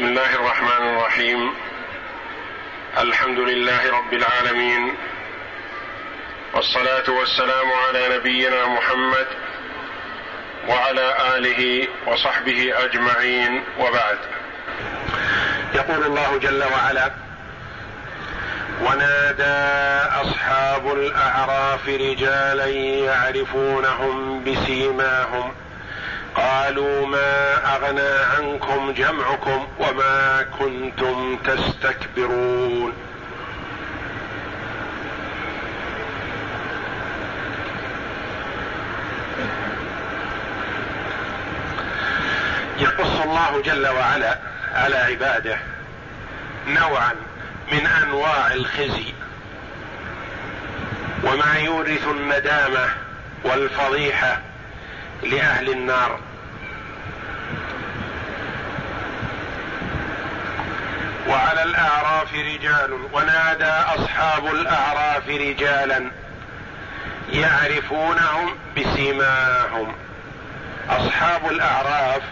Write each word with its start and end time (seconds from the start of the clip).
بسم 0.00 0.08
الله 0.08 0.34
الرحمن 0.34 0.96
الرحيم. 0.96 1.54
الحمد 2.98 3.38
لله 3.38 3.90
رب 3.98 4.12
العالمين. 4.12 4.96
والصلاة 6.54 7.10
والسلام 7.10 7.72
على 7.72 8.16
نبينا 8.16 8.66
محمد 8.66 9.26
وعلى 10.68 11.36
آله 11.36 11.88
وصحبه 12.06 12.72
أجمعين. 12.84 13.64
وبعد. 13.78 14.18
يقول 15.74 16.04
الله 16.04 16.38
جل 16.38 16.64
وعلا 16.64 17.10
ونادى 18.80 19.58
أصحاب 20.22 20.92
الأعراف 20.92 21.88
رجالا 21.88 22.66
يعرفونهم 23.04 24.44
بسيماهم 24.44 25.52
قالوا 26.40 27.06
ما 27.06 27.54
أغنى 27.76 28.18
عنكم 28.36 28.92
جمعكم 28.92 29.68
وما 29.78 30.46
كنتم 30.58 31.36
تستكبرون. 31.36 32.92
يقص 42.78 43.20
الله 43.20 43.62
جل 43.64 43.88
وعلا 43.88 44.38
على 44.74 44.96
عباده 44.96 45.58
نوعا 46.68 47.12
من 47.72 47.86
أنواع 47.86 48.52
الخزي 48.52 49.12
وما 51.24 51.54
يورث 51.58 52.08
الندامة 52.08 52.88
والفضيحة 53.44 54.40
لأهل 55.22 55.70
النار. 55.70 56.29
وعلى 61.30 61.62
الأعراف 61.62 62.34
رجال 62.34 62.98
ونادى 63.12 63.70
أصحاب 63.70 64.46
الأعراف 64.46 65.28
رجالا 65.28 66.10
يعرفونهم 67.32 68.58
بسيماهم. 68.76 69.94
أصحاب 70.88 71.50
الأعراف 71.50 72.22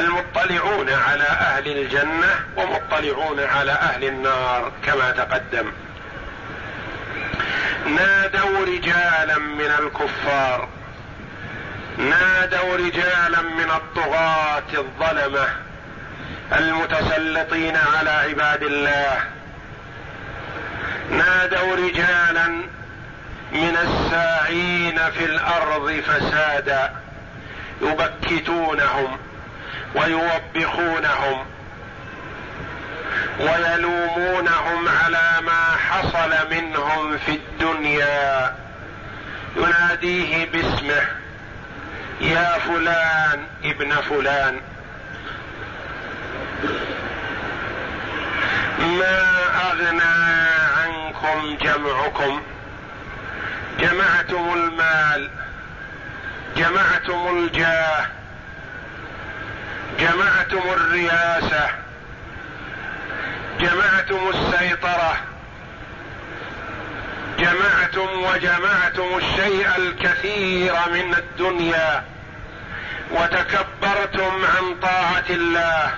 المطلعون 0.00 0.90
على 0.90 1.24
أهل 1.24 1.78
الجنة 1.78 2.44
ومطلعون 2.56 3.40
على 3.40 3.72
أهل 3.72 4.04
النار 4.04 4.72
كما 4.86 5.10
تقدم. 5.10 5.72
نادوا 7.86 8.66
رجالا 8.66 9.38
من 9.38 9.72
الكفار 9.78 10.68
نادوا 11.98 12.76
رجالا 12.76 13.42
من 13.42 13.70
الطغاة 13.70 14.72
الظلمة. 14.74 15.63
المتسلطين 16.52 17.76
على 17.76 18.10
عباد 18.10 18.62
الله. 18.62 19.20
نادوا 21.10 21.76
رجالا 21.76 22.48
من 23.52 23.76
الساعين 23.82 25.10
في 25.10 25.24
الأرض 25.24 26.02
فسادا 26.06 26.92
يبكتونهم 27.82 29.18
ويوبخونهم 29.94 31.44
ويلومونهم 33.40 34.88
على 34.88 35.40
ما 35.42 35.76
حصل 35.90 36.50
منهم 36.50 37.18
في 37.18 37.32
الدنيا. 37.32 38.56
يناديه 39.56 40.50
باسمه 40.50 41.02
يا 42.20 42.58
فلان 42.58 43.46
ابن 43.64 43.90
فلان. 43.90 44.60
ما 48.78 49.24
أغنى 49.70 50.02
عنكم 50.76 51.56
جمعكم؟ 51.56 52.42
جمعتم 53.80 54.52
المال 54.54 55.30
جمعتم 56.56 57.38
الجاه 57.38 58.06
جمعتم 59.98 60.62
الرياسة 60.72 61.68
جمعتم 63.60 64.30
السيطرة 64.34 65.16
جمعتم 67.38 68.08
وجمعتم 68.22 69.18
الشيء 69.18 69.68
الكثير 69.76 70.74
من 70.92 71.14
الدنيا 71.14 72.04
وتكبرتم 73.10 74.32
عن 74.44 74.74
طاعة 74.82 75.24
الله. 75.30 75.90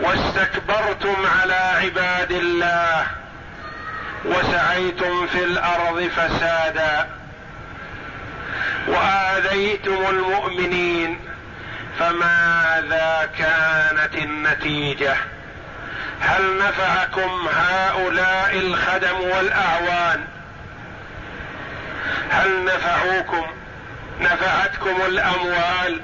واستكبرتم 0.00 1.16
على 1.40 1.54
عباد 1.54 2.32
الله 2.32 3.06
وسعيتم 4.24 5.26
في 5.26 5.44
الأرض 5.44 6.10
فسادا 6.16 7.08
وآذيتم 8.88 10.06
المؤمنين 10.08 11.18
فماذا 11.98 13.28
كانت 13.38 14.14
النتيجة 14.14 15.16
هل 16.20 16.58
نفعكم 16.58 17.48
هؤلاء 17.54 18.58
الخدم 18.58 19.20
والأعوان 19.20 20.24
هل 22.30 22.64
نفعوكم 22.64 23.46
نفعتكم 24.20 24.96
الأموال 25.06 26.00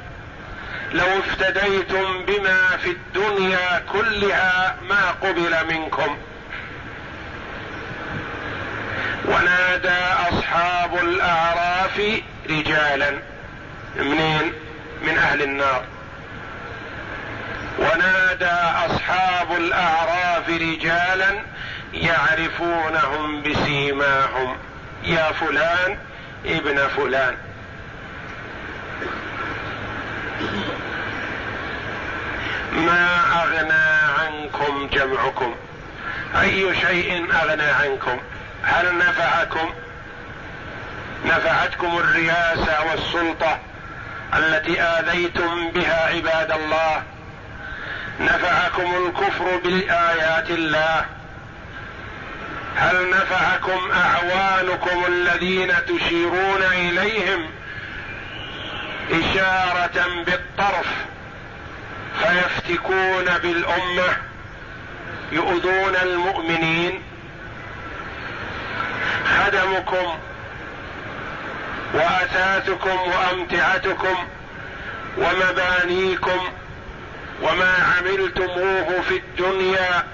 لو 0.93 1.07
افتديتم 1.19 2.25
بما 2.25 2.77
في 2.83 2.91
الدنيا 2.91 3.83
كلها 3.93 4.77
ما 4.89 5.11
قبل 5.11 5.75
منكم. 5.75 6.19
ونادى 9.25 9.99
أصحاب 10.31 10.95
الأعراف 10.95 12.01
رجالا 12.51 13.11
منين؟ 13.97 14.53
من 15.03 15.19
أهل 15.19 15.43
النار. 15.43 15.85
ونادى 17.79 18.57
أصحاب 18.87 19.53
الأعراف 19.57 20.49
رجالا 20.49 21.41
يعرفونهم 21.95 23.43
بسيماهم. 23.43 24.57
يا 25.05 25.33
فلان 25.33 25.99
ابن 26.47 26.89
فلان. 26.89 27.37
ما 32.77 33.21
أغنى 33.43 33.87
عنكم 34.19 34.89
جمعكم؟ 34.93 35.55
أي 36.41 36.81
شيء 36.81 37.27
أغنى 37.43 37.63
عنكم؟ 37.63 38.19
هل 38.63 38.99
نفعكم؟ 38.99 39.75
نفعتكم 41.25 41.99
الرياسه 41.99 42.85
والسلطة 42.91 43.59
التي 44.35 44.81
آذيتم 44.83 45.71
بها 45.71 46.07
عباد 46.15 46.51
الله. 46.53 47.03
نفعكم 48.21 49.07
الكفر 49.07 49.61
بايات 49.65 50.51
الله. 50.51 51.05
هل 52.77 53.11
نفعكم 53.11 53.91
أعوانكم 53.93 55.05
الذين 55.09 55.73
تشيرون 55.87 56.63
إليهم 56.63 57.51
إشارة 59.11 60.25
بالطرف 60.27 60.87
فيفتكون 62.23 63.25
بالأمة 63.43 64.17
يؤذون 65.33 65.97
المؤمنين. 66.03 67.03
خدمكم 69.39 70.19
واثاثكم 71.95 72.99
وأمتعتكم 72.99 74.17
ومبانيكم 75.19 76.41
وما 77.43 77.75
عملتموه 77.99 79.01
في 79.09 79.17
الدنيا 79.17 80.05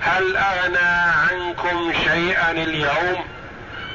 هل 0.00 0.36
أغنى 0.36 1.12
عنكم 1.30 1.92
شيئا 2.04 2.50
اليوم؟ 2.50 3.24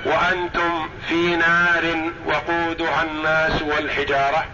وأنتم 0.06 0.90
في 1.10 1.36
نار 1.36 2.12
وقودها 2.26 3.04
الناس 3.04 3.62
والحجارة. 3.62 4.46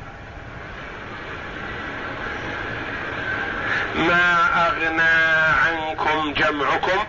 ما 3.96 4.48
أغنى 4.68 5.12
عنكم 5.66 6.34
جمعكم 6.34 7.06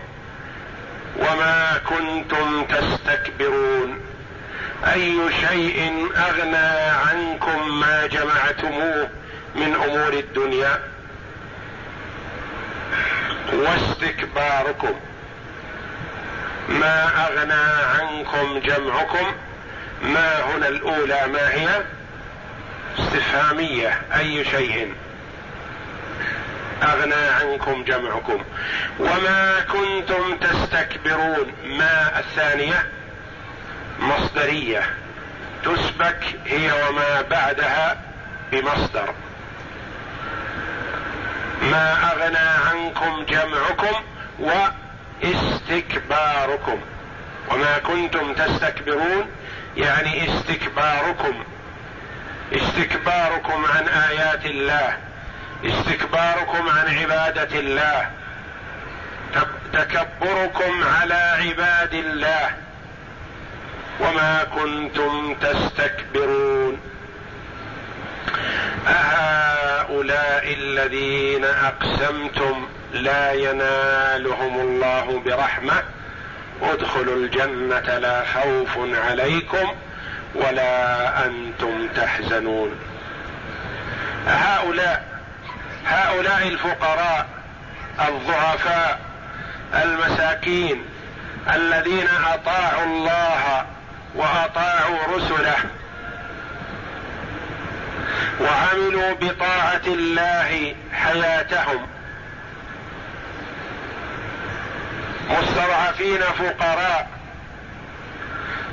وما 1.19 1.81
كنتم 1.89 2.65
تستكبرون. 2.65 4.01
أي 4.93 5.19
شيء 5.49 6.09
أغنى 6.17 6.89
عنكم 7.09 7.79
ما 7.79 8.07
جمعتموه 8.07 9.09
من 9.55 9.75
أمور 9.75 10.13
الدنيا؟ 10.13 10.79
واستكباركم. 13.53 14.99
ما 16.69 17.27
أغنى 17.27 17.63
عنكم 17.99 18.59
جمعكم؟ 18.59 19.31
ما 20.03 20.41
هنا 20.41 20.67
الأولى 20.67 21.27
ما 21.27 21.53
هي؟ 21.53 21.67
استفهامية 22.99 24.01
أي 24.15 24.45
شيء؟ 24.45 24.93
أغنى 26.83 27.15
عنكم 27.41 27.83
جمعكم. 27.83 28.43
وما 28.99 29.59
كنتم 29.71 30.37
تستكبرون. 30.37 31.53
ما 31.65 32.19
الثانية؟ 32.19 32.89
مصدرية. 33.99 34.81
تسبك 35.63 36.19
هي 36.45 36.71
وما 36.71 37.21
بعدها 37.21 38.01
بمصدر. 38.51 39.13
ما 41.61 42.11
أغنى 42.11 42.49
عنكم 42.69 43.25
جمعكم 43.25 44.03
واستكباركم. 45.23 46.81
وما 47.51 47.77
كنتم 47.77 48.33
تستكبرون 48.33 49.29
يعني 49.77 50.29
استكباركم. 50.29 51.43
استكباركم 52.53 53.65
عن 53.65 53.87
آيات 53.87 54.45
الله. 54.45 54.97
استكباركم 55.65 56.69
عن 56.69 56.97
عبادة 56.97 57.59
الله. 57.59 58.09
تكبركم 59.73 60.83
على 60.83 61.13
عباد 61.13 61.93
الله. 61.93 62.49
وما 63.99 64.43
كنتم 64.43 65.35
تستكبرون. 65.35 66.79
أهؤلاء 68.87 70.53
الذين 70.53 71.45
أقسمتم 71.45 72.67
لا 72.93 73.31
ينالهم 73.31 74.59
الله 74.59 75.21
برحمة 75.25 75.83
ادخلوا 76.61 77.15
الجنة 77.15 77.97
لا 77.97 78.23
خوف 78.25 78.77
عليكم 78.77 79.75
ولا 80.35 81.25
أنتم 81.25 81.87
تحزنون. 81.95 82.79
هؤلاء 84.27 85.12
هؤلاء 85.85 86.47
الفقراء 86.47 87.27
الضعفاء 88.07 88.99
المساكين 89.73 90.85
الذين 91.55 92.07
أطاعوا 92.33 92.85
الله 92.85 93.65
وأطاعوا 94.15 94.97
رسله 95.15 95.55
وعملوا 98.41 99.13
بطاعة 99.21 99.81
الله 99.87 100.75
حياتهم. 100.93 101.87
مستضعفين 105.29 106.19
فقراء 106.21 107.07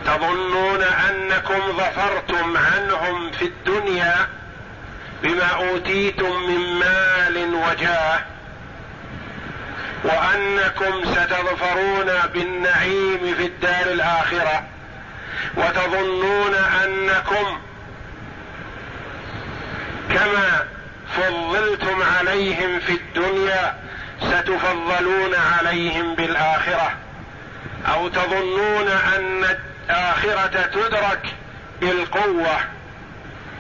تظنون 0.07 0.83
أنكم 0.83 1.61
ظفرتم 1.73 2.57
عنهم 2.57 3.31
في 3.31 3.45
الدنيا 3.45 4.17
بما 5.23 5.47
أوتيتم 5.47 6.43
من 6.43 6.79
مال 6.79 7.55
وجاه 7.55 8.21
وأنكم 10.05 11.05
ستظفرون 11.15 12.11
بالنعيم 12.35 13.35
في 13.37 13.47
الدار 13.47 13.93
الآخرة 13.93 14.63
وتظنون 15.57 16.55
أنكم 16.55 17.61
كما 20.09 20.67
فضلتم 21.17 22.03
عليهم 22.03 22.81
في 22.81 22.93
الدنيا 22.93 23.75
ستفضلون 24.21 25.35
عليهم 25.59 26.15
بالآخرة 26.15 26.93
أو 27.95 28.09
تظنون 28.09 28.89
أن 28.89 29.45
الآخرة 29.91 30.67
تدرك 30.67 31.35
بالقوة 31.81 32.59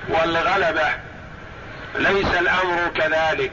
والغلبة. 0.08 0.88
ليس 1.94 2.26
الأمر 2.26 2.90
كذلك. 2.94 3.52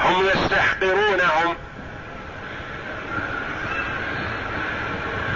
هم 0.00 0.26
يستحقرونهم. 0.26 1.56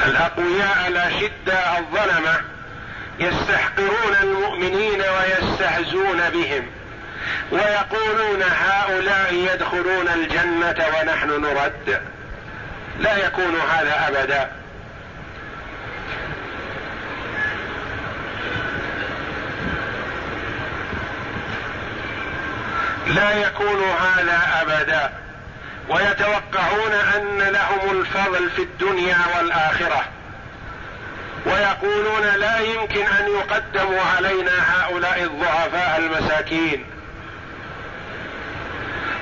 الأقوياء 0.06 0.88
الاشداء 0.88 1.78
الظلمه 1.78 2.40
يستحقرون 3.18 4.16
المؤمنين 4.22 5.00
ويستهزون 5.00 6.30
بهم. 6.30 6.66
ويقولون 7.52 8.42
هؤلاء 8.42 9.34
يدخلون 9.34 10.08
الجنة 10.08 10.86
ونحن 10.88 11.40
نرد. 11.40 12.02
لا 12.98 13.16
يكون 13.26 13.60
هذا 13.70 14.08
أبدا. 14.08 14.50
لا 23.08 23.32
يكون 23.32 23.82
هذا 23.82 24.40
أبدا. 24.62 25.12
ويتوقعون 25.88 26.92
أن 26.92 27.38
لهم 27.38 28.00
الفضل 28.00 28.50
في 28.50 28.62
الدنيا 28.62 29.18
والآخرة. 29.36 30.04
ويقولون 31.46 32.22
لا 32.36 32.58
يمكن 32.58 33.06
أن 33.06 33.28
يقدموا 33.28 34.02
علينا 34.16 34.52
هؤلاء 34.68 35.22
الضعفاء 35.22 35.98
المساكين. 35.98 36.84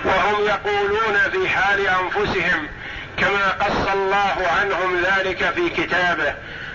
وهم 0.05 0.45
يقولون 0.45 1.19
في 1.33 1.49
حال 1.49 1.89
أنفسهم 1.89 2.69
كما 3.17 3.51
قص 3.51 3.93
الله 3.93 4.49
عنهم 4.61 5.03
ذلك 5.03 5.53
في 5.55 5.69
كتابه 5.69 6.35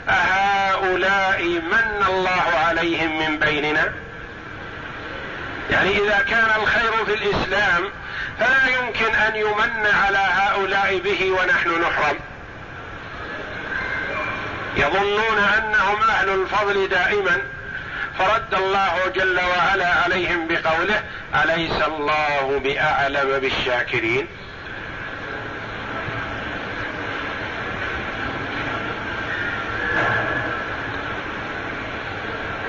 أهؤلاء 0.10 1.44
من 1.44 2.06
الله 2.08 2.44
عليهم 2.68 3.20
من 3.20 3.40
بيننا؟ 3.40 3.94
يعني 5.70 5.90
إذا 5.90 6.26
كان 6.30 6.62
الخير 6.62 7.06
في 7.06 7.14
الإسلام 7.14 7.90
فلا 8.40 8.68
يمكن 8.68 9.16
أن 9.16 9.36
يمن 9.36 9.88
على 10.06 10.18
هؤلاء 10.18 10.98
به 10.98 11.32
ونحن 11.32 11.82
نحرم. 11.82 12.20
يظنون 14.78 15.38
أنهم 15.58 16.02
أهل 16.10 16.30
الفضل 16.30 16.88
دائما 16.90 17.42
فرد 18.20 18.54
الله 18.54 19.08
جل 19.16 19.40
وعلا 19.40 19.88
عليهم 19.88 20.48
بقوله 20.48 21.04
أليس 21.44 21.82
الله 21.88 22.62
بأعلم 22.64 23.40
بالشاكرين؟ 23.40 24.28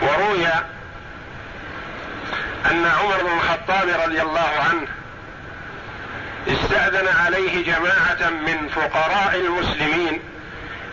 وروي 0.03 0.47
أن 2.71 2.87
عمر 2.87 3.23
بن 3.23 3.33
الخطاب 3.37 3.89
رضي 4.05 4.23
الله 4.23 4.51
عنه 4.71 4.87
استأذن 6.49 7.09
عليه 7.09 7.65
جماعة 7.67 8.31
من 8.31 8.69
فقراء 8.69 9.37
المسلمين 9.37 10.21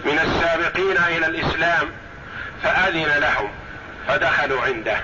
من 0.06 0.20
السابقين 0.20 0.98
إلى 0.98 1.26
الإسلام 1.26 1.90
فأذن 2.64 3.20
لهم 3.20 3.52
فدخلوا 4.08 4.62
عنده. 4.62 4.98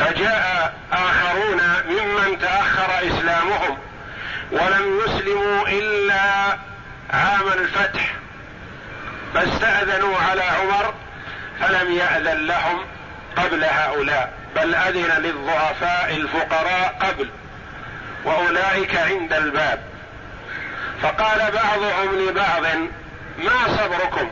فجاء 0.00 0.74
آخرون 0.92 1.60
ممن 1.88 2.38
تأخر 2.38 3.08
إسلامهم 3.08 3.78
ولم 4.52 5.00
يسلموا 5.04 5.68
إلا 5.68 6.56
عام 7.10 7.48
الفتح 7.58 8.14
فاستأذنوا 9.34 10.18
على 10.18 10.42
عمر 10.42 10.94
فلم 11.60 11.92
يأذن 11.92 12.46
لهم 12.46 12.84
قبل 13.36 13.64
هؤلاء. 13.64 14.37
بل 14.56 14.74
أذن 14.74 15.22
للضعفاء 15.22 16.16
الفقراء 16.16 16.96
قبل 17.00 17.28
وأولئك 18.24 18.96
عند 18.96 19.32
الباب. 19.32 19.80
فقال 21.02 21.38
بعضهم 21.38 22.28
لبعض 22.28 22.62
ما 23.38 23.76
صبركم؟ 23.78 24.30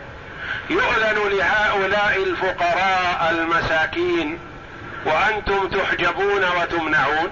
يؤذن 0.70 1.38
لهؤلاء 1.38 2.23
الفقراء 2.23 3.30
المساكين 3.30 4.38
وأنتم 5.04 5.68
تحجبون 5.68 6.44
وتمنعون. 6.44 7.30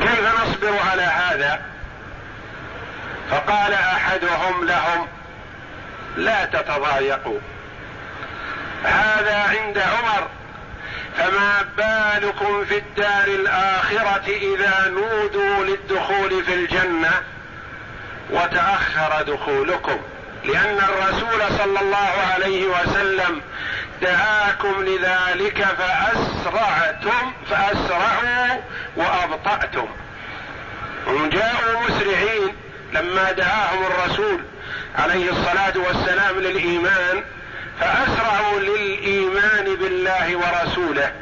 كيف 0.00 0.42
نصبر 0.42 0.72
على 0.90 1.02
هذا؟ 1.02 1.60
فقال 3.30 3.72
أحدهم 3.72 4.64
لهم 4.64 5.06
لا 6.16 6.44
تتضايقوا. 6.44 7.38
هذا 8.84 9.36
عند 9.36 9.78
عمر 9.78 10.28
فما 11.18 11.62
بالكم 11.76 12.64
في 12.64 12.78
الدار 12.78 13.24
الآخرة 13.26 14.24
إذا 14.26 14.88
نودوا 14.88 15.64
للدخول 15.64 16.44
في 16.44 16.54
الجنة؟ 16.54 17.10
وتأخر 18.30 19.22
دخولكم 19.22 20.00
لأن 20.44 20.78
الرسول 20.78 21.58
صلى 21.58 21.80
الله 21.80 22.12
عليه 22.34 22.64
وسلم 22.66 23.40
دعاكم 24.02 24.84
لذلك 24.84 25.64
فأسرعتم 25.64 27.32
فأسرعوا 27.50 28.60
وأبطأتم. 28.96 29.88
هم 31.06 31.28
جاءوا 31.28 31.80
مسرعين 31.88 32.54
لما 32.92 33.32
دعاهم 33.32 33.84
الرسول 33.86 34.40
عليه 34.98 35.30
الصلاة 35.30 35.72
والسلام 35.76 36.38
للإيمان 36.38 37.24
فأسرعوا 37.80 38.60
للإيمان 38.60 39.76
بالله 39.76 40.36
ورسوله. 40.36 41.12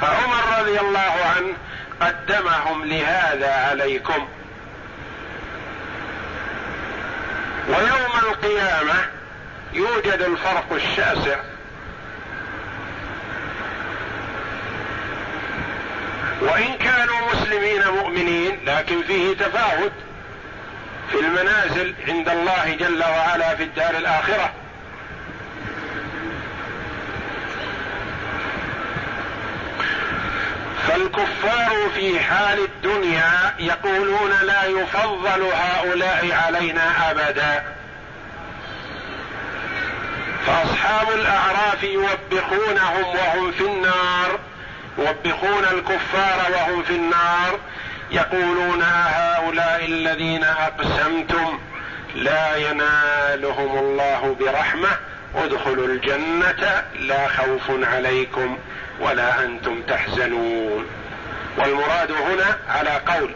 فعمر 0.00 0.60
رضي 0.60 0.80
الله 0.80 1.14
عنه 1.36 1.54
قدمهم 2.00 2.84
لهذا 2.84 3.54
عليكم. 3.70 4.28
ويوم 7.68 8.12
القيامة 8.22 8.94
يوجد 9.72 10.22
الفرق 10.22 10.72
الشاسع. 10.72 11.36
وإن 16.40 16.74
كانوا 16.74 17.16
مسلمين 17.32 17.88
مؤمنين 17.88 18.58
لكن 18.66 19.02
فيه 19.02 19.34
تفاوت 19.34 19.92
في 21.10 21.20
المنازل 21.20 21.94
عند 22.08 22.28
الله 22.28 22.76
جل 22.80 23.02
وعلا 23.02 23.54
في 23.54 23.62
الدار 23.62 23.90
الآخرة. 23.90 24.52
فالكفار 30.88 31.90
في 31.94 32.20
حال 32.20 32.58
الدنيا 32.58 33.54
يقولون 33.58 34.30
لا 34.42 34.64
يفضل 34.64 35.42
هؤلاء 35.42 36.32
علينا 36.32 37.10
أبدا. 37.10 37.64
فأصحاب 40.46 41.08
الأعراف 41.14 41.82
يوبخونهم 41.82 43.04
وهم 43.04 43.52
في 43.52 43.60
النار 43.60 44.38
يوبخون 44.98 45.64
الكفار 45.72 46.52
وهم 46.52 46.82
في 46.82 46.92
النار 46.96 47.58
يقولون 48.10 48.82
هؤلاء 48.82 49.84
الذين 49.84 50.44
أقسمتم 50.44 51.58
لا 52.14 52.56
ينالهم 52.56 53.78
الله 53.78 54.36
برحمة 54.40 54.88
ادخلوا 55.34 55.86
الجنة 55.86 56.84
لا 57.00 57.28
خوف 57.28 57.70
عليكم. 57.70 58.58
ولا 59.00 59.44
أنتم 59.44 59.82
تحزنون. 59.82 60.86
والمراد 61.58 62.12
هنا 62.12 62.58
على 62.68 63.00
قول 63.06 63.30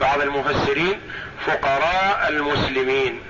بعض 0.00 0.20
المفسرين 0.20 1.00
فقراء 1.46 2.26
المسلمين. 2.28 3.20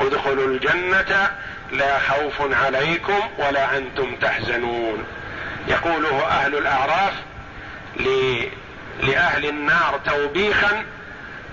ادخلوا 0.00 0.46
الجنة 0.46 1.30
لا 1.72 1.98
خوف 1.98 2.62
عليكم 2.64 3.20
ولا 3.38 3.76
أنتم 3.76 4.16
تحزنون. 4.16 5.04
يقوله 5.68 6.26
أهل 6.26 6.54
الأعراف 6.54 7.12
لأهل 9.02 9.46
النار 9.46 10.00
توبيخا 10.06 10.84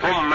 ثم 0.01 0.33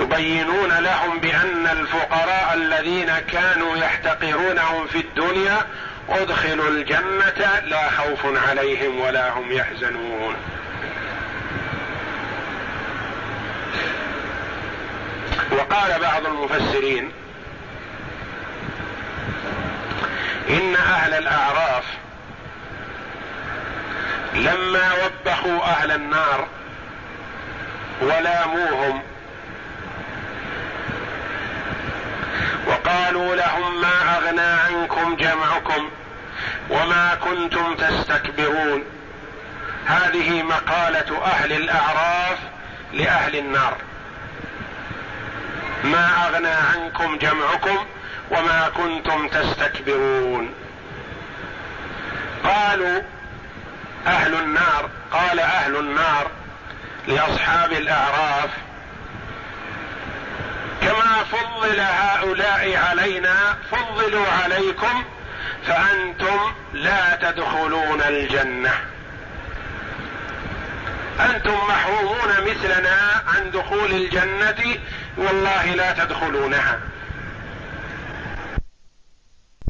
يبينون 0.00 0.68
لهم 0.68 1.18
بأن 1.18 1.66
الفقراء 1.66 2.54
الذين 2.54 3.18
كانوا 3.18 3.76
يحتقرونهم 3.76 4.86
في 4.86 4.98
الدنيا 4.98 5.66
ادخلوا 6.08 6.68
الجنة 6.68 7.60
لا 7.64 7.90
خوف 7.90 8.48
عليهم 8.48 9.00
ولا 9.00 9.30
هم 9.30 9.52
يحزنون. 9.52 10.36
وقال 15.52 16.00
بعض 16.00 16.26
المفسرين 16.26 17.12
إن 20.50 20.74
أهل 20.74 21.14
الأعراف 21.14 21.84
لما 24.34 24.92
وبخوا 24.92 25.62
أهل 25.62 25.92
النار 25.92 26.48
ولاموهم 28.02 29.02
وقالوا 32.66 33.34
لهم 33.34 33.80
ما 33.80 34.16
أغنى 34.16 34.40
عنكم 34.40 35.16
جمعكم 35.16 35.90
وما 36.70 37.14
كنتم 37.14 37.74
تستكبرون. 37.74 38.84
هذه 39.86 40.42
مقالة 40.42 41.24
أهل 41.24 41.52
الأعراف 41.52 42.38
لأهل 42.92 43.36
النار. 43.36 43.76
ما 45.84 46.10
أغنى 46.26 46.48
عنكم 46.48 47.18
جمعكم 47.18 47.86
وما 48.30 48.68
كنتم 48.76 49.28
تستكبرون. 49.28 50.54
قالوا 52.44 53.02
أهل 54.06 54.34
النار 54.34 54.90
قال 55.12 55.40
أهل 55.40 55.76
النار 55.76 56.30
لأصحاب 57.08 57.72
الأعراف 57.72 58.50
فضل 61.32 61.80
هؤلاء 61.80 62.76
علينا 62.76 63.56
فضلوا 63.70 64.26
عليكم 64.44 65.04
فأنتم 65.66 66.54
لا 66.72 67.16
تدخلون 67.16 68.00
الجنة. 68.00 68.74
أنتم 71.20 71.54
محرومون 71.68 72.28
مثلنا 72.50 73.22
عن 73.26 73.50
دخول 73.50 73.90
الجنة 73.90 74.78
والله 75.16 75.64
لا 75.64 75.92
تدخلونها. 75.92 76.78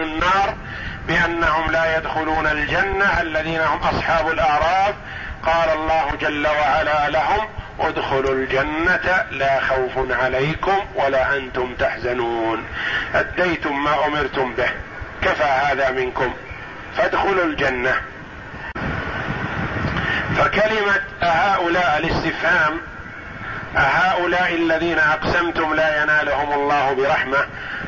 النار 0.00 0.56
بأنهم 1.06 1.70
لا 1.70 1.96
يدخلون 1.96 2.46
الجنة 2.46 3.20
الذين 3.20 3.60
هم 3.60 3.78
أصحاب 3.78 4.28
الأعراف. 4.28 4.94
قال 5.42 5.70
الله 5.70 6.16
جل 6.20 6.46
وعلا 6.46 7.10
لهم 7.10 7.48
ادخلوا 7.80 8.34
الجنة 8.34 9.24
لا 9.30 9.60
خوف 9.60 10.10
عليكم 10.22 10.78
ولا 10.94 11.36
أنتم 11.36 11.74
تحزنون. 11.74 12.64
أديتم 13.14 13.84
ما 13.84 14.06
أمرتم 14.06 14.54
به. 14.54 14.70
كفى 15.22 15.44
هذا 15.44 15.90
منكم. 15.90 16.34
فادخلوا 16.96 17.44
الجنة. 17.44 17.94
فكلمة 20.36 21.00
هؤلاء 21.22 21.98
الاستفهام 21.98 22.80
أهؤلاء 23.76 24.54
الذين 24.54 24.98
أقسمتم 24.98 25.74
لا 25.74 26.02
ينالهم 26.02 26.52
الله 26.52 26.92
برحمة 26.92 27.38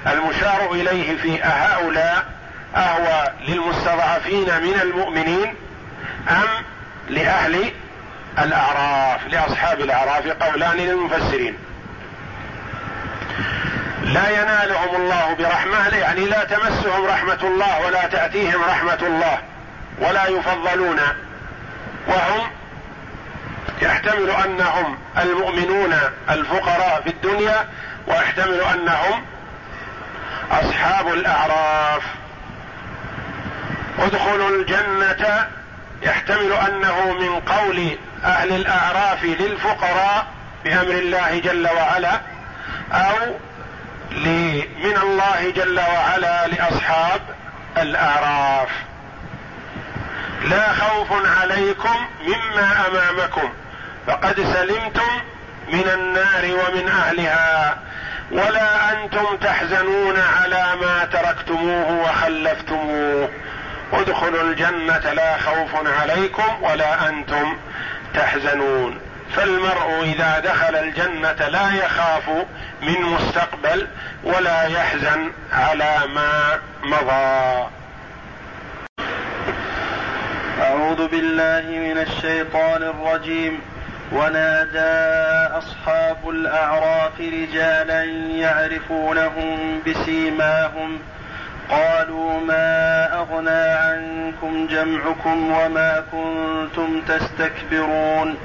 المشار 0.06 0.72
إليه 0.72 1.16
في 1.16 1.44
أهؤلاء 1.44 2.26
أهو 2.76 3.32
للمستضعفين 3.48 4.62
من 4.62 4.80
المؤمنين 4.82 5.54
أم 6.28 6.64
لأهل 7.08 7.72
الأعراف 8.42 9.26
لأصحاب 9.28 9.80
الأعراف 9.80 10.26
قولان 10.26 10.76
للمفسرين. 10.76 11.58
لا 14.02 14.42
ينالهم 14.42 14.96
الله 14.96 15.34
برحمة 15.38 15.96
يعني 15.96 16.24
لا 16.24 16.44
تمسهم 16.44 17.06
رحمة 17.06 17.38
الله 17.42 17.86
ولا 17.86 18.06
تأتيهم 18.06 18.62
رحمة 18.62 18.98
الله 19.02 19.38
ولا 19.98 20.26
يفضلون. 20.26 21.00
وهم 22.08 22.50
يحتمل 23.82 24.30
أنهم 24.30 24.98
المؤمنون 25.18 25.94
الفقراء 26.30 27.00
في 27.04 27.10
الدنيا 27.10 27.68
ويحتمل 28.06 28.60
أنهم 28.60 29.24
أصحاب 30.50 31.08
الأعراف. 31.08 32.02
ادخلوا 33.98 34.48
الجنة 34.50 35.46
يحتمل 36.02 36.52
أنه 36.52 37.12
من 37.12 37.40
قول 37.40 37.98
أهل 38.24 38.52
الأعراف 38.52 39.24
للفقراء 39.24 40.26
بأمر 40.64 40.90
الله 40.90 41.38
جل 41.38 41.68
وعلا 41.68 42.20
أو 42.92 43.34
من 44.10 44.98
الله 45.02 45.52
جل 45.56 45.80
وعلا 45.80 46.46
لأصحاب 46.46 47.20
الأعراف. 47.76 48.68
لا 50.44 50.72
خوف 50.72 51.08
عليكم 51.40 51.96
مما 52.26 52.86
أمامكم 52.86 53.52
فقد 54.06 54.34
سلمتم 54.34 55.22
من 55.72 55.88
النار 55.94 56.44
ومن 56.44 56.88
أهلها 56.88 57.78
ولا 58.30 58.92
أنتم 58.92 59.36
تحزنون 59.36 60.14
على 60.16 60.66
ما 60.80 61.04
تركتموه 61.12 61.90
وخلفتموه. 61.90 63.28
ادخلوا 63.92 64.42
الجنة 64.42 65.12
لا 65.12 65.38
خوف 65.38 66.00
عليكم 66.00 66.62
ولا 66.62 67.08
أنتم 67.08 67.56
تحزنون. 68.18 69.00
فالمرء 69.36 70.02
إذا 70.02 70.38
دخل 70.38 70.76
الجنة 70.76 71.48
لا 71.48 71.74
يخاف 71.84 72.28
من 72.82 73.02
مستقبل 73.02 73.86
ولا 74.24 74.62
يحزن 74.62 75.32
على 75.52 75.96
ما 76.14 76.58
مضى. 76.82 77.68
أعوذ 80.62 81.08
بالله 81.08 81.64
من 81.78 81.98
الشيطان 81.98 82.82
الرجيم. 82.82 83.60
ونادى 84.12 84.94
أصحاب 85.58 86.28
الأعراف 86.28 87.20
رجالا 87.20 88.04
يعرفونهم 88.44 89.82
بسيماهم 89.86 90.98
قالوا 91.70 92.40
ما 92.40 93.08
أغنى 93.14 93.50
عنكم 93.50 94.66
جمعكم 94.66 95.50
وما 95.50 96.04
كنتم 96.12 97.00
تستكبرون 97.08 98.36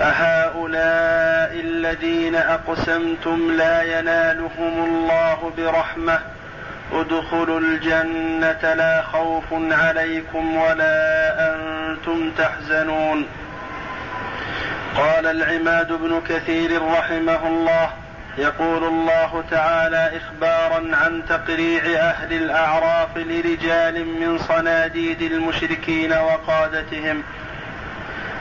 أهؤلاء 0.00 1.60
الذين 1.60 2.34
أقسمتم 2.34 3.52
لا 3.52 3.82
ينالهم 3.98 4.84
الله 4.84 5.52
برحمة 5.58 6.18
ادخلوا 6.92 7.60
الجنة 7.60 8.74
لا 8.74 9.02
خوف 9.02 9.44
عليكم 9.52 10.56
ولا 10.56 11.34
أنتم 11.54 12.30
تحزنون 12.38 13.26
قال 14.96 15.26
العماد 15.26 15.92
بن 15.92 16.20
كثير 16.28 16.82
رحمه 16.82 17.46
الله 17.46 17.90
يقول 18.38 18.84
الله 18.84 19.44
تعالى 19.50 20.12
إخبارا 20.16 20.96
عن 20.96 21.22
تقريع 21.28 21.82
أهل 21.84 22.32
الأعراف 22.32 23.16
لرجال 23.16 24.06
من 24.06 24.38
صناديد 24.38 25.22
المشركين 25.22 26.12
وقادتهم 26.12 27.22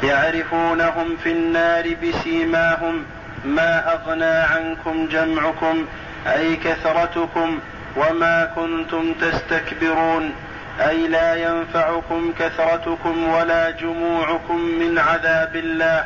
يعرفونهم 0.03 1.17
في 1.23 1.31
النار 1.31 1.95
بسيماهم 2.03 3.05
ما 3.45 3.93
أغنى 3.93 4.25
عنكم 4.25 5.07
جمعكم 5.07 5.85
أي 6.27 6.55
كثرتكم 6.55 7.59
وما 7.97 8.45
كنتم 8.55 9.13
تستكبرون 9.13 10.33
أي 10.79 11.07
لا 11.07 11.35
ينفعكم 11.35 12.33
كثرتكم 12.39 13.27
ولا 13.27 13.69
جموعكم 13.69 14.57
من 14.57 14.99
عذاب 14.99 15.55
الله 15.55 16.05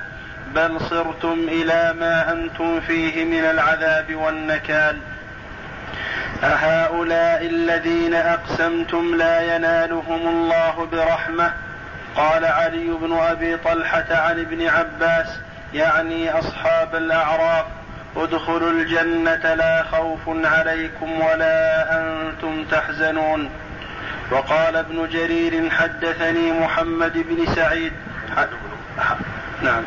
بل 0.56 0.80
صرتم 0.90 1.46
إلى 1.48 1.96
ما 2.00 2.32
أنتم 2.32 2.80
فيه 2.80 3.26
من 3.26 3.46
العذاب 3.46 4.16
والنكال. 4.16 4.98
أهؤلاء 6.44 7.46
الذين 7.46 8.14
أقسمتم 8.14 9.16
لا 9.16 9.56
ينالهم 9.56 10.28
الله 10.28 10.88
برحمة. 10.92 11.54
قال 12.16 12.46
علي 12.46 12.88
بن 13.02 13.18
أبي 13.18 13.58
طلحة 13.58 14.06
عن 14.10 14.40
ابن 14.40 14.68
عباس 14.68 15.28
يعني 15.74 16.40
أصحاب 16.40 16.96
الأعراف 16.96 17.66
ادخلوا 18.18 18.72
الجنة 18.72 19.54
لا 19.54 19.84
خوف 19.84 20.20
عليكم 20.28 21.22
ولا 21.22 21.88
أنتم 22.00 22.66
تحزنون. 22.72 23.50
وقال 24.32 24.76
ابن 24.76 25.10
جرير 25.10 25.70
حدثني 25.70 26.52
محمد 26.52 27.14
بن 27.14 27.56
سعيد. 27.56 27.94
نعم. 29.62 29.84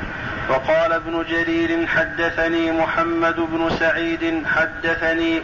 وقال 0.49 0.93
ابن 0.93 1.25
جرير 1.31 1.87
حدثني 1.87 2.73
محمد 2.73 3.37
بن 3.37 3.71
سعيد 3.81 4.47
حدثني 4.47 5.43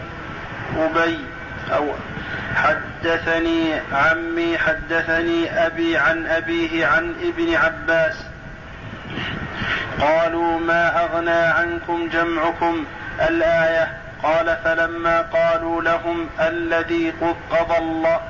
أبي 0.78 1.18
أو 1.72 1.94
حدثني 2.54 3.72
عمي 3.92 4.58
حدثني 4.58 5.66
أبي 5.66 5.96
عن 5.96 6.26
أبيه 6.26 6.86
عن 6.86 7.14
ابن 7.22 7.54
عباس 7.54 8.14
قالوا 10.00 10.58
ما 10.58 11.04
أغنى 11.04 11.30
عنكم 11.30 12.08
جمعكم 12.08 12.84
الآية 13.28 13.92
قال 14.22 14.56
فلما 14.64 15.20
قالوا 15.20 15.82
لهم 15.82 16.28
الذي 16.40 17.12
قضى 17.50 17.78
الله 17.78 18.20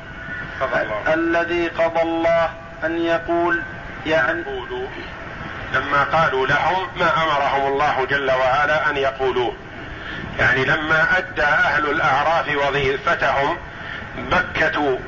الذي 1.14 1.68
قضى 1.68 2.02
الله 2.02 2.50
أن 2.84 2.98
يقول 2.98 3.62
يعني 4.06 4.44
لما 5.74 6.04
قالوا 6.04 6.46
لهم 6.46 6.86
ما 6.96 7.10
أمرهم 7.22 7.72
الله 7.72 8.06
جل 8.10 8.30
وعلا 8.30 8.90
أن 8.90 8.96
يقولوه. 8.96 9.54
يعني 10.38 10.64
لما 10.64 11.18
أدى 11.18 11.42
أهل 11.42 11.90
الأعراف 11.90 12.48
وظيفتهم 12.48 13.56
بكتوا 14.16 14.98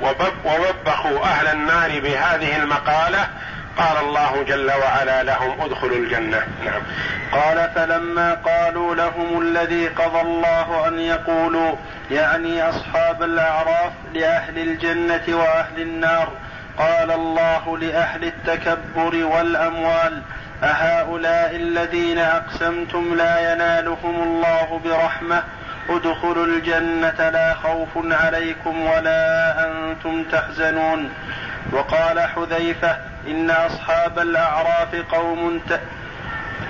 ووبخوا 0.45 1.25
أهل 1.25 1.47
النار 1.47 2.01
بهذه 2.01 2.57
المقالة 2.57 3.29
قال 3.79 3.97
الله 4.01 4.45
جل 4.49 4.71
وعلا 4.71 5.23
لهم 5.23 5.61
ادخلوا 5.61 5.97
الجنة. 5.97 6.47
نعم. 6.65 6.83
قال 7.33 7.71
فلما 7.75 8.35
قالوا 8.35 8.95
لهم 8.95 9.41
الذي 9.41 9.89
قضى 9.89 10.21
الله 10.21 10.89
أن 10.89 10.99
يقولوا 10.99 11.77
يعني 12.11 12.63
أصحاب 12.63 13.23
الأعراف 13.23 13.93
لأهل 14.15 14.59
الجنة 14.59 15.23
وأهل 15.29 15.81
النار 15.81 16.33
قال 16.79 17.11
الله 17.11 17.79
لأهل 17.79 18.25
التكبر 18.25 19.25
والأموال 19.25 20.23
أهؤلاء 20.63 21.57
الذين 21.57 22.19
أقسمتم 22.19 23.15
لا 23.15 23.53
ينالهم 23.53 24.23
الله 24.23 24.81
برحمة 24.85 25.43
ادخلوا 25.89 26.47
الجنة 26.47 27.31
لا 27.31 27.55
خوف 27.55 27.89
عليكم 27.97 28.81
ولا 28.83 29.55
أنتم 29.67 30.25
تحزنون. 30.25 31.11
وقال 31.73 32.21
حذيفة 32.21 32.97
إن 33.27 33.51
أصحاب 33.51 34.19
الأعراف 34.19 34.95
قوم 35.13 35.61
ت... 35.69 35.81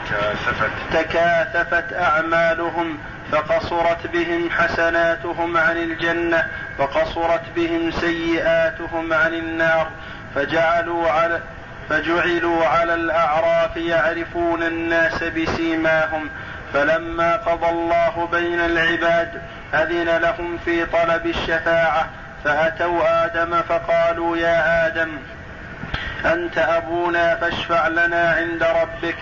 تكاثفت. 0.09 0.71
تكاثفت 0.93 1.93
أعمالهم 1.93 2.99
فقصرت 3.33 4.07
بهم 4.07 4.51
حسناتهم 4.51 5.57
عن 5.57 5.77
الجنة 5.77 6.47
وقصرت 6.79 7.43
بهم 7.57 7.91
سيئاتهم 7.91 9.13
عن 9.13 9.35
النار 9.35 9.89
فجعلوا 10.35 11.11
على 11.11 11.41
فجعلوا 11.89 12.67
على 12.67 12.95
الأعراف 12.95 13.77
يعرفون 13.77 14.63
الناس 14.63 15.25
بسيماهم 15.25 16.29
فلما 16.73 17.37
قضى 17.37 17.71
الله 17.71 18.29
بين 18.33 18.61
العباد 18.61 19.43
أذن 19.75 20.17
لهم 20.17 20.59
في 20.65 20.87
طلب 20.87 21.27
الشفاعة 21.27 22.09
فأتوا 22.45 23.25
آدم 23.25 23.63
فقالوا 23.63 24.37
يا 24.37 24.87
آدم 24.87 25.09
أنت 26.25 26.59
أبونا 26.59 27.37
فاشفع 27.37 27.89
لنا 27.89 28.31
عند 28.39 28.63
ربك 28.63 29.17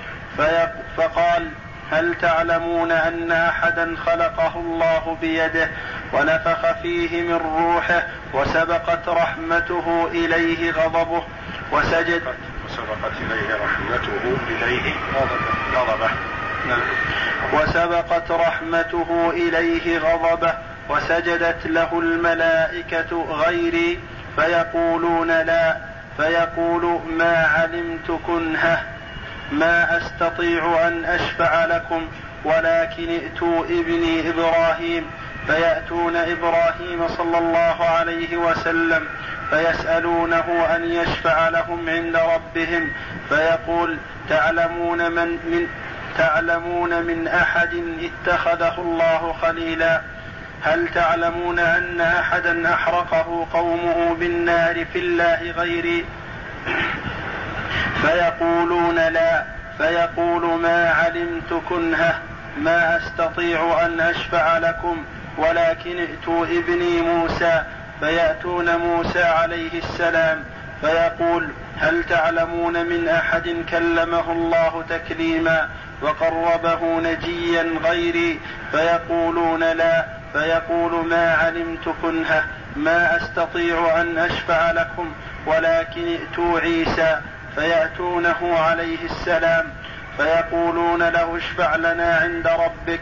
فقال 0.96 1.48
هل 1.92 2.14
تعلمون 2.14 2.92
أن 2.92 3.32
أحدا 3.32 3.96
خلقه 4.06 4.52
الله 4.56 5.16
بيده 5.20 5.68
ونفخ 6.12 6.72
فيه 6.82 7.22
من 7.22 7.40
روحه 7.58 8.02
وسبقت 8.32 9.08
رحمته 9.08 10.08
إليه 10.12 10.70
غضبه 10.70 11.22
وسجد 11.72 12.22
وسبقت 12.74 13.12
إليه 13.20 13.54
رحمته 13.54 14.36
إليه. 14.48 14.94
غضبه. 15.74 16.10
نعم. 16.68 16.80
وسبقت 17.52 18.30
رحمته 18.30 19.30
إليه 19.30 19.98
غضبه. 19.98 20.54
وسجدت 20.88 21.66
له 21.66 21.98
الملائكة 21.98 23.26
غيري. 23.30 23.98
فيقولون 24.36 25.28
لا. 25.28 25.76
فيقول 26.16 27.00
ما 27.16 27.46
علمت 27.46 28.20
كنهة. 28.26 28.82
ما 29.52 29.96
أستطيع 29.96 30.88
أن 30.88 31.04
أشفع 31.04 31.64
لكم. 31.64 32.08
ولكن 32.44 33.08
ائتوا 33.08 33.64
ابني 33.64 34.30
إبراهيم. 34.30 35.10
فيأتون 35.46 36.16
إبراهيم 36.16 37.08
صلى 37.08 37.38
الله 37.38 37.84
عليه 37.84 38.36
وسلم 38.36 39.06
فيسألونه 39.50 40.66
أن 40.76 40.84
يشفع 40.84 41.48
لهم 41.48 41.88
عند 41.88 42.16
ربهم 42.16 42.90
فيقول 43.28 43.96
تعلمون 44.28 45.10
من 45.10 45.28
من 45.28 45.68
تعلمون 46.18 47.02
من 47.02 47.28
أحد 47.28 47.82
اتخذه 48.00 48.74
الله 48.78 49.34
خليلا؟ 49.42 50.00
هل 50.62 50.88
تعلمون 50.94 51.58
أن 51.58 52.00
أحدا 52.00 52.74
أحرقه 52.74 53.46
قومه 53.52 54.14
بالنار 54.20 54.84
في 54.92 54.98
الله 54.98 55.50
غيري 55.50 56.04
فيقولون 58.02 58.94
لا 58.94 59.44
فيقول 59.78 60.60
ما 60.60 60.90
علمت 60.90 61.62
كنهة 61.68 62.18
ما 62.58 62.96
أستطيع 62.96 63.86
أن 63.86 64.00
أشفع 64.00 64.58
لكم. 64.58 65.04
ولكن 65.38 65.98
ائتوا 65.98 66.46
ابني 66.46 67.00
موسى 67.00 67.62
فيأتون 68.00 68.76
موسى 68.76 69.22
عليه 69.22 69.78
السلام 69.78 70.44
فيقول 70.80 71.48
هل 71.78 72.04
تعلمون 72.04 72.86
من 72.86 73.08
أحد 73.08 73.56
كلمه 73.70 74.32
الله 74.32 74.84
تكليما 74.88 75.68
وقربه 76.02 77.00
نجيا 77.00 77.62
غيري 77.84 78.40
فيقولون 78.72 79.60
لا 79.64 80.04
فيقول 80.32 81.06
ما 81.06 81.34
علمت 81.34 81.88
كنهة 82.02 82.44
ما 82.76 83.16
أستطيع 83.16 84.00
أن 84.00 84.18
أشفع 84.18 84.70
لكم 84.70 85.12
ولكن 85.46 86.08
ائتوا 86.08 86.60
عيسى 86.60 87.20
فيأتونه 87.54 88.58
عليه 88.58 89.04
السلام 89.04 89.66
فيقولون 90.16 91.02
له 91.02 91.36
اشفع 91.36 91.76
لنا 91.76 92.16
عند 92.22 92.46
ربك 92.46 93.00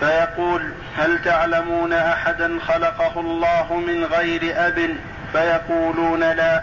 فيقول 0.00 0.72
هل 0.98 1.22
تعلمون 1.24 1.92
أحدا 1.92 2.58
خلقه 2.68 3.20
الله 3.20 3.82
من 3.86 4.04
غير 4.04 4.40
أب؟ 4.56 4.96
فيقولون 5.32 6.20
لا. 6.20 6.62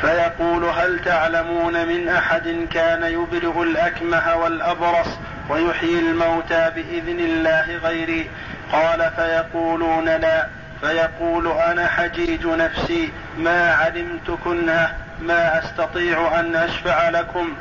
فيقول 0.00 0.64
هل 0.64 1.00
تعلمون 1.04 1.86
من 1.86 2.08
أحد 2.08 2.66
كان 2.72 3.02
يبرئ 3.02 3.62
الأكمه 3.62 4.36
والأبرص 4.36 5.08
ويحيي 5.48 5.98
الموتى 5.98 6.70
بإذن 6.74 7.18
الله 7.18 7.76
غيري 7.76 8.30
قال 8.72 9.10
فيقولون 9.16 10.08
لا. 10.08 10.46
فيقول 10.80 11.48
أنا 11.48 11.88
حجيج 11.88 12.46
نفسي. 12.46 13.12
ما 13.38 13.74
علمت 13.74 14.30
كنه. 14.44 14.94
ما 15.20 15.58
أستطيع 15.58 16.40
أن 16.40 16.56
أشفع 16.56 17.08
لكم. 17.08 17.54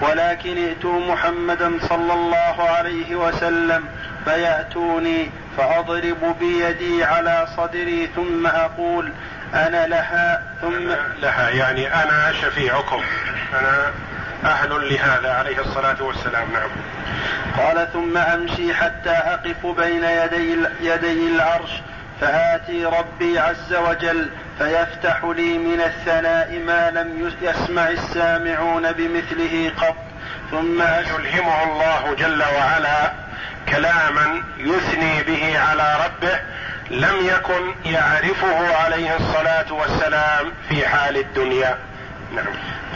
ولكن 0.00 0.56
ائتوا 0.66 1.00
محمدا 1.12 1.72
صلى 1.88 2.12
الله 2.12 2.70
عليه 2.70 3.14
وسلم. 3.14 3.84
فيأتوني 4.24 5.30
فأضرب 5.56 6.36
بيدي 6.40 7.04
على 7.04 7.46
صدري 7.56 8.10
ثم 8.16 8.46
أقول 8.46 9.12
أنا 9.54 9.86
لها 9.86 10.42
ثم 10.60 10.88
لها 11.22 11.50
يعني 11.50 11.94
أنا 11.94 12.32
شفيعكم. 12.42 13.02
أنا 13.60 13.92
أهل 14.44 14.92
لهذا 14.92 15.32
عليه 15.32 15.60
الصلاة 15.60 16.02
والسلام 16.02 16.52
نعم. 16.52 16.70
قال 17.58 17.92
ثم 17.92 18.16
أمشي 18.16 18.74
حتى 18.74 19.10
أقف 19.10 19.66
بين 19.66 20.04
يدي, 20.04 20.56
يدي 20.80 21.28
العرش 21.34 21.70
فآتي 22.20 22.84
ربي 22.84 23.38
عز 23.38 23.74
وجل 23.74 24.30
فيفتح 24.58 25.24
لي 25.24 25.58
من 25.58 25.80
الثناء 25.80 26.58
ما 26.66 26.90
لم 26.90 27.32
يسمع 27.42 27.88
السامعون 27.88 28.92
بمثله 28.92 29.72
قط 29.76 29.96
ثم 30.50 30.82
يلهمه 30.82 31.62
الله 31.62 32.14
جل 32.18 32.42
وعلا 32.42 33.12
كلاما 33.70 34.42
يثني 34.58 35.22
به 35.22 35.58
على 35.58 35.96
ربه 36.04 36.40
لم 36.90 37.26
يكن 37.26 37.90
يعرفه 37.92 38.76
عليه 38.76 39.16
الصلاة 39.16 39.72
والسلام 39.72 40.52
في 40.68 40.88
حال 40.88 41.16
الدنيا. 41.16 41.78
نعم. 42.34 42.46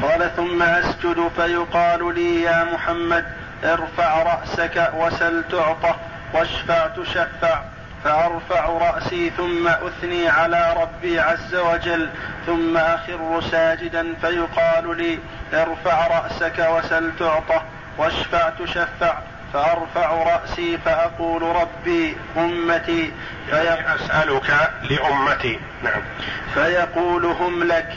قال 0.03 0.37
ثم 0.37 0.63
أسجد 0.63 1.31
فيقال 1.37 2.15
لي 2.15 2.43
يا 2.43 2.65
محمد 2.65 3.25
ارفع 3.65 4.23
رأسك 4.23 4.91
وسل 4.95 5.45
تعطى 5.51 5.95
واشفع 6.35 6.87
تشفع 6.87 7.61
فأرفع 8.05 8.67
رأسي 8.67 9.31
ثم 9.37 9.69
أثني 9.69 10.29
على 10.29 10.75
ربي 10.81 11.21
عز 11.21 11.55
وجل 11.55 12.09
ثم 12.47 12.77
أخر 12.77 13.43
ساجدا 13.51 14.15
فيقال 14.21 14.97
لي 14.97 15.19
ارفع 15.53 16.07
رأسك 16.07 16.67
وسل 16.71 17.11
تعطى 17.19 17.61
واشفع 17.99 18.51
تشفع. 18.51 19.19
فأرفع 19.55 20.23
رأسي 20.23 20.79
فأقول 20.85 21.43
ربي 21.43 22.17
أمتي 22.37 23.13
يعني 23.53 23.95
أسألك 23.95 24.71
لأمتي. 24.91 25.59
نعم. 25.83 26.03
فيقول 26.55 27.25
هم 27.25 27.65
لك 27.65 27.89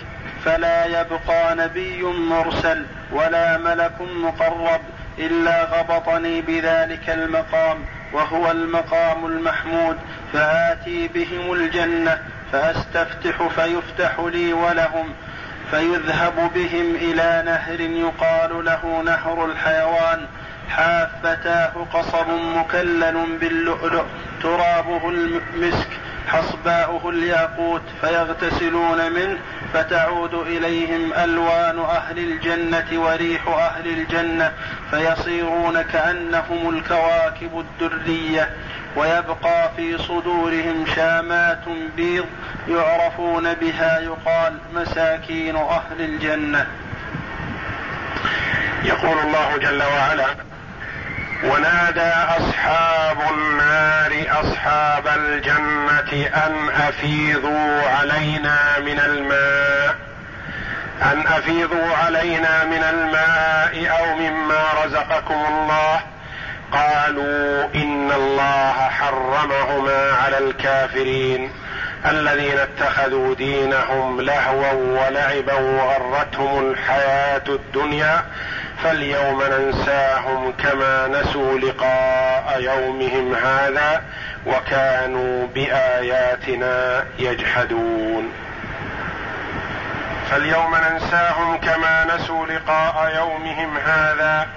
فلا 0.45 0.85
يبقى 0.85 1.55
نبي 1.55 2.03
مرسل 2.03 2.85
ولا 3.11 3.57
ملك 3.57 4.01
مقرب 4.01 4.81
إلا 5.19 5.63
غبطني 5.63 6.41
بذلك 6.41 7.09
المقام 7.09 7.85
وهو 8.13 8.51
المقام 8.51 9.25
المحمود 9.25 9.97
فآتي 10.33 11.07
بهم 11.07 11.53
الجنة 11.53 12.21
فأستفتح 12.51 13.47
فيفتح 13.55 14.19
لي 14.19 14.53
ولهم 14.53 15.13
فيذهب 15.71 16.51
بهم 16.55 16.95
إلى 16.95 17.43
نهر 17.45 17.79
يقال 17.79 18.65
له 18.65 19.01
نهر 19.05 19.45
الحيوان 19.45 20.25
حافتاه 20.69 21.71
قصب 21.93 22.27
مكلل 22.55 23.37
باللؤلؤ 23.39 24.05
ترابه 24.43 25.09
المسك 25.09 25.87
حصباؤه 26.27 27.09
الياقوت 27.09 27.81
فيغتسلون 28.01 29.11
منه 29.11 29.37
فتعود 29.73 30.33
إليهم 30.33 31.13
ألوان 31.13 31.79
أهل 31.79 32.17
الجنة 32.19 32.85
وريح 32.93 33.47
أهل 33.47 33.87
الجنة 33.87 34.51
فيصيرون 34.91 35.81
كأنهم 35.81 36.69
الكواكب 36.69 37.59
الدرية 37.81 38.49
ويبقى 38.95 39.71
في 39.77 39.97
صدورهم 39.97 40.85
شامات 40.95 41.63
بيض 41.97 42.25
يعرفون 42.69 43.53
بها 43.53 43.99
يقال 43.99 44.57
مساكين 44.75 45.55
أهل 45.55 45.99
الجنة. 46.01 46.67
يقول 48.83 49.17
الله 49.19 49.57
جل 49.57 49.83
وعلا 49.83 50.25
ونادى 51.87 52.13
أصحاب 52.37 53.17
النار 53.31 54.41
أصحاب 54.41 55.07
الجنة 55.07 56.27
أن 56.27 56.69
أفيضوا 56.87 57.81
علينا 57.81 58.79
من 58.79 58.99
الماء 58.99 59.95
أن 61.11 61.27
أفيضوا 61.27 61.95
علينا 62.03 62.63
من 62.65 62.83
الماء 62.83 63.99
أو 63.99 64.15
مما 64.15 64.63
رزقكم 64.85 65.45
الله. 65.49 65.99
قالوا 66.71 67.65
إن 67.75 68.11
الله 68.11 68.73
حرمهما 68.73 70.11
على 70.25 70.37
الكافرين 70.37 71.51
الذين 72.05 72.57
اتخذوا 72.57 73.35
دينهم 73.35 74.21
لهوا 74.21 74.71
ولعبا 74.71 75.53
وغرتهم 75.53 76.71
الحياة 76.71 77.43
الدنيا 77.49 78.23
فاليوم 78.83 79.43
ننساهم 79.43 80.51
كما 80.51 81.07
نسوا 81.07 81.59
لقاء 81.59 82.55
يومهم 82.59 83.35
هذا 83.35 84.03
وكانوا 84.45 85.47
بآياتنا 85.47 87.05
يجحدون. 87.19 88.31
فاليوم 90.31 90.75
ننساهم 90.75 91.57
كما 91.57 92.15
نسوا 92.15 92.45
لقاء 92.45 93.15
يومهم 93.15 93.77
هذا 93.77 94.47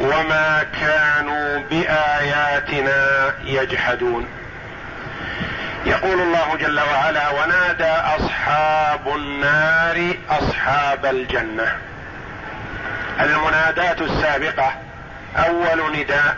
وما 0.00 0.66
كانوا 0.80 1.58
بآياتنا 1.70 3.34
يجحدون. 3.44 4.28
يقول 5.86 6.20
الله 6.20 6.56
جل 6.60 6.80
وعلا 6.80 7.30
ونادى 7.30 7.92
أصحاب 8.16 9.08
النار 9.16 10.14
أصحاب 10.30 11.06
الجنة. 11.06 11.76
المنادات 13.20 14.00
السابقة. 14.00 14.72
أول 15.36 15.98
نداء 15.98 16.36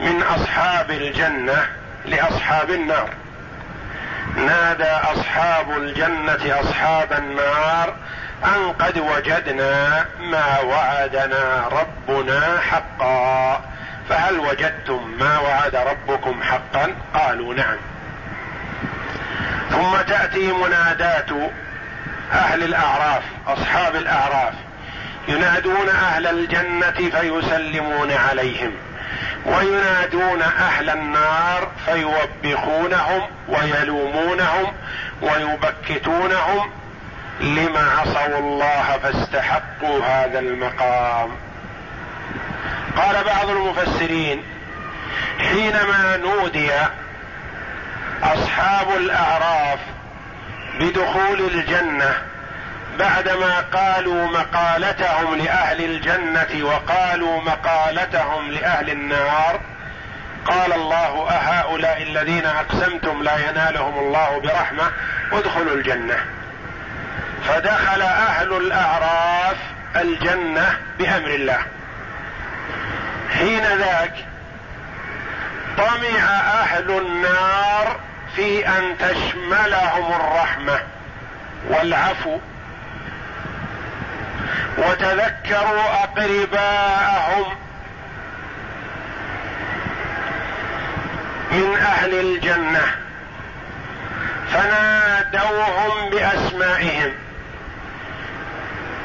من 0.00 0.22
أصحاب 0.22 0.90
الجنة 0.90 1.66
لأصحاب 2.06 2.70
النار. 2.70 3.10
نادى 4.36 4.84
أصحاب 4.84 5.70
الجنة 5.70 6.60
أصحاب 6.60 7.12
النار 7.12 7.94
أن 8.44 8.72
قد 8.72 8.98
وجدنا 8.98 10.06
ما 10.20 10.60
وعدنا 10.60 11.68
ربنا 11.68 12.60
حقا. 12.70 13.60
فهل 14.08 14.38
وجدتم 14.38 15.14
ما 15.18 15.38
وعد 15.38 15.76
ربكم 15.76 16.42
حقا؟ 16.42 16.94
قالوا 17.14 17.54
نعم. 17.54 17.76
ثم 19.70 19.96
تأتي 19.96 20.52
منادات 20.52 21.30
أهل 22.32 22.62
الأعراف 22.62 23.22
أصحاب 23.46 23.96
الأعراف. 23.96 24.54
ينادون 25.28 25.88
أهل 25.88 26.26
الجنة 26.26 26.90
فيسلمون 26.90 28.12
عليهم 28.12 28.72
وينادون 29.46 30.42
أهل 30.42 30.90
النار 30.90 31.68
فيوبخونهم 31.86 33.22
ويلومونهم 33.48 34.72
ويبكتونهم 35.22 36.70
لما 37.40 37.90
عصوا 37.98 38.38
الله 38.38 38.98
فاستحقوا 39.02 40.04
هذا 40.04 40.38
المقام. 40.38 41.30
قال 42.96 43.24
بعض 43.24 43.50
المفسرين 43.50 44.42
حينما 45.38 46.16
نودي 46.16 46.70
أصحاب 48.22 48.88
الأعراف 48.96 49.78
بدخول 50.80 51.40
الجنة 51.40 52.14
بعدما 52.98 53.60
قالوا 53.60 54.26
مقالتهم 54.26 55.34
لأهل 55.34 55.84
الجنة 55.84 56.64
وقالوا 56.64 57.40
مقالتهم 57.40 58.50
لأهل 58.50 58.90
النار 58.90 59.60
قال 60.46 60.72
الله 60.72 61.30
أهؤلاء 61.30 62.02
الذين 62.02 62.46
أقسمتم 62.46 63.22
لا 63.22 63.50
ينالهم 63.50 63.98
الله 63.98 64.40
برحمة 64.40 64.90
ادخلوا 65.32 65.74
الجنة. 65.74 66.16
فدخل 67.48 68.02
أهل 68.02 68.52
الأعراف 68.52 69.56
الجنة 69.96 70.78
بأمر 70.98 71.30
الله. 71.30 71.58
حين 73.38 73.64
ذاك 73.64 74.14
طمع 75.78 76.24
أهل 76.62 76.90
النار 76.90 78.00
في 78.36 78.68
أن 78.68 78.98
تشملهم 78.98 80.12
الرحمة 80.12 80.78
والعفو. 81.68 82.38
وتذكروا 84.78 86.04
أقرباءهم 86.04 87.52
من 91.52 91.76
أهل 91.76 92.14
الجنة 92.14 92.82
فنادوهم 94.52 96.10
بأسمائهم. 96.10 97.12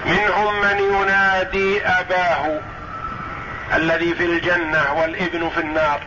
منهم 0.06 0.62
من 0.62 0.80
ينادي 0.80 1.88
أباه 1.88 2.60
الذي 3.76 4.16
في 4.16 4.26
الجنة 4.26 4.94
والإبن 4.94 5.50
في 5.50 5.62
النار. 5.62 6.02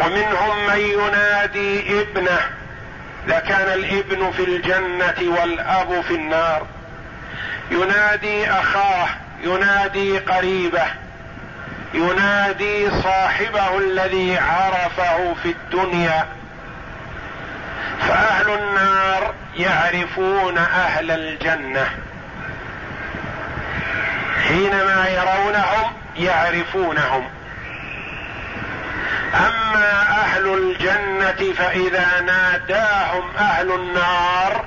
ومنهم 0.00 0.66
من 0.66 0.78
ينادي 0.78 2.00
ابنه 2.02 2.40
إذا 3.26 3.38
كان 3.38 3.72
الإبن 3.72 4.30
في 4.30 4.44
الجنة 4.44 5.40
والأب 5.40 6.00
في 6.00 6.14
النار. 6.14 6.66
ينادي 7.72 8.50
أخاه 8.50 9.08
ينادي 9.44 10.18
قريبه 10.18 10.86
ينادي 11.94 12.90
صاحبه 12.90 13.78
الذي 13.78 14.38
عرفه 14.38 15.34
في 15.42 15.48
الدنيا. 15.48 16.26
فأهل 18.08 18.50
النار 18.50 19.34
يعرفون 19.56 20.58
أهل 20.58 21.10
الجنة. 21.10 21.90
حينما 24.48 25.08
يرونهم 25.08 25.92
يعرفونهم. 26.16 27.28
أما 29.34 30.02
أهل 30.02 30.54
الجنة 30.54 31.52
فإذا 31.52 32.20
ناداهم 32.20 33.36
أهل 33.38 33.72
النار 33.72 34.64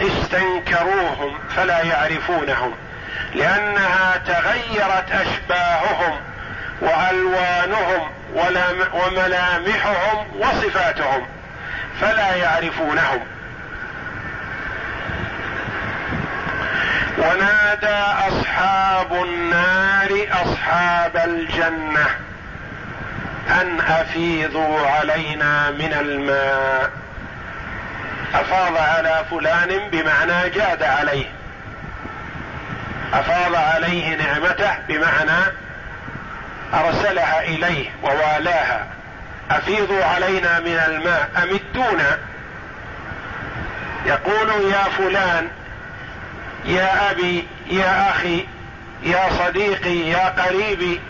استنكروهم 0.00 1.38
فلا 1.56 1.82
يعرفونهم 1.82 2.74
لأنها 3.34 4.16
تغيرت 4.26 5.12
أشباههم 5.12 6.20
وألوانهم 6.80 8.10
وملامحهم 8.92 10.26
وصفاتهم 10.38 11.26
فلا 12.00 12.34
يعرفونهم. 12.34 13.20
ونادى 17.18 18.02
أصحاب 18.28 19.12
النار 19.12 20.26
أصحاب 20.32 21.16
الجنة 21.16 22.06
أن 23.60 23.80
أفيضوا 23.80 24.86
علينا 24.86 25.70
من 25.70 25.92
الماء. 25.92 26.90
أفاض 28.40 28.76
على 28.76 29.24
فلان 29.30 29.90
بمعنى 29.92 30.50
جاد 30.50 30.82
عليه. 30.82 31.26
أفاض 33.12 33.54
عليه 33.54 34.16
نعمته 34.16 34.78
بمعنى 34.88 35.52
أرسلها 36.74 37.42
إليه 37.44 37.90
ووالاها 38.02 38.86
أفيضوا 39.50 40.04
علينا 40.04 40.60
من 40.60 40.80
الماء 40.86 41.30
امدونا 41.42 42.18
يقول 44.06 44.72
يا 44.72 44.84
فلان 44.98 45.48
يا 46.64 47.10
أبي 47.10 47.48
يا 47.70 48.10
أخي 48.10 48.46
يا 49.02 49.28
صديقي 49.38 49.96
يا 50.10 50.28
قريبي 50.28 51.00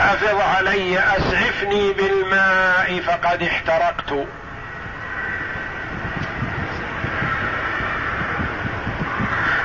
أفض 0.00 0.40
علي 0.40 0.98
أسعفني 0.98 1.92
بالماء 1.92 3.00
فقد 3.06 3.42
احترقت. 3.42 4.26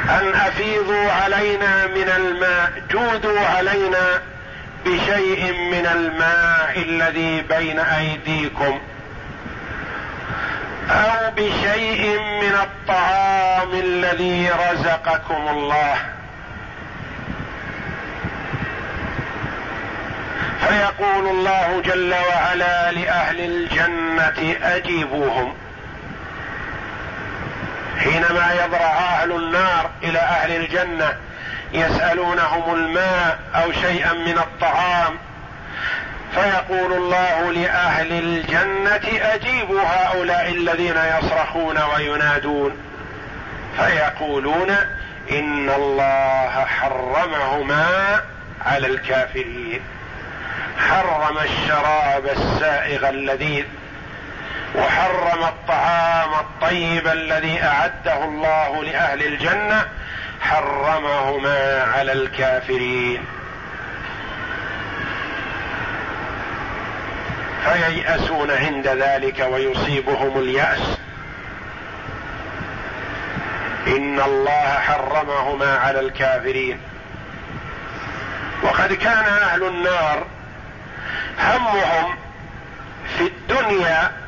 أن 0.09 0.35
أفيضوا 0.35 1.11
علينا 1.11 1.87
من 1.87 2.09
الماء 2.17 2.71
جودوا 2.91 3.39
علينا 3.39 4.21
بشيء 4.85 5.53
من 5.71 5.85
الماء 5.85 6.81
الذي 6.89 7.41
بين 7.41 7.79
أيديكم 7.79 8.79
أو 10.89 11.31
بشيء 11.37 12.19
من 12.19 12.55
الطعام 12.63 13.73
الذي 13.73 14.49
رزقكم 14.49 15.47
الله. 15.47 15.95
فيقول 20.67 21.27
الله 21.27 21.81
جل 21.85 22.13
وعلا 22.13 22.91
لأهل 22.91 23.39
الجنة 23.39 24.55
أجيبوهم. 24.63 25.53
حينما 27.99 28.53
يضرع 28.65 28.97
أهل 28.99 29.31
النار 29.31 29.89
إلى 30.03 30.19
أهل 30.19 30.55
الجنة 30.55 31.13
يسألونهم 31.73 32.75
الماء 32.75 33.39
أو 33.55 33.71
شيئا 33.71 34.13
من 34.13 34.37
الطعام 34.37 35.13
فيقول 36.33 36.93
الله 36.93 37.51
لأهل 37.51 38.11
الجنة 38.11 39.33
أجيبوا 39.33 39.81
هؤلاء 39.81 40.49
الذين 40.49 40.95
يصرخون 41.19 41.77
وينادون. 41.95 42.77
فيقولون 43.77 44.69
إن 45.31 45.69
الله 45.69 46.65
حرمهما 46.65 48.21
على 48.65 48.87
الكافرين. 48.87 49.81
حرم 50.89 51.37
الشراب 51.37 52.25
السائغ 52.25 53.09
اللذيذ 53.09 53.65
وحرم 54.77 55.43
الطعام 55.43 56.33
الطيب 56.33 57.07
الذي 57.07 57.63
أعده 57.63 58.23
الله 58.23 58.83
لأهل 58.83 59.23
الجنة 59.23 59.85
حرمهما 60.41 61.83
على 61.83 62.11
الكافرين. 62.11 63.25
فييأسون 67.63 68.51
عند 68.51 68.87
ذلك 68.87 69.47
ويصيبهم 69.51 70.39
اليأس. 70.39 70.97
إن 73.87 74.19
الله 74.19 74.79
حرمهما 74.79 75.77
على 75.77 75.99
الكافرين. 75.99 76.79
وقد 78.63 78.93
كان 78.93 79.25
أهل 79.25 79.63
النار 79.63 80.25
همهم 81.39 82.15
في 83.17 83.23
الدنيا 83.23 84.24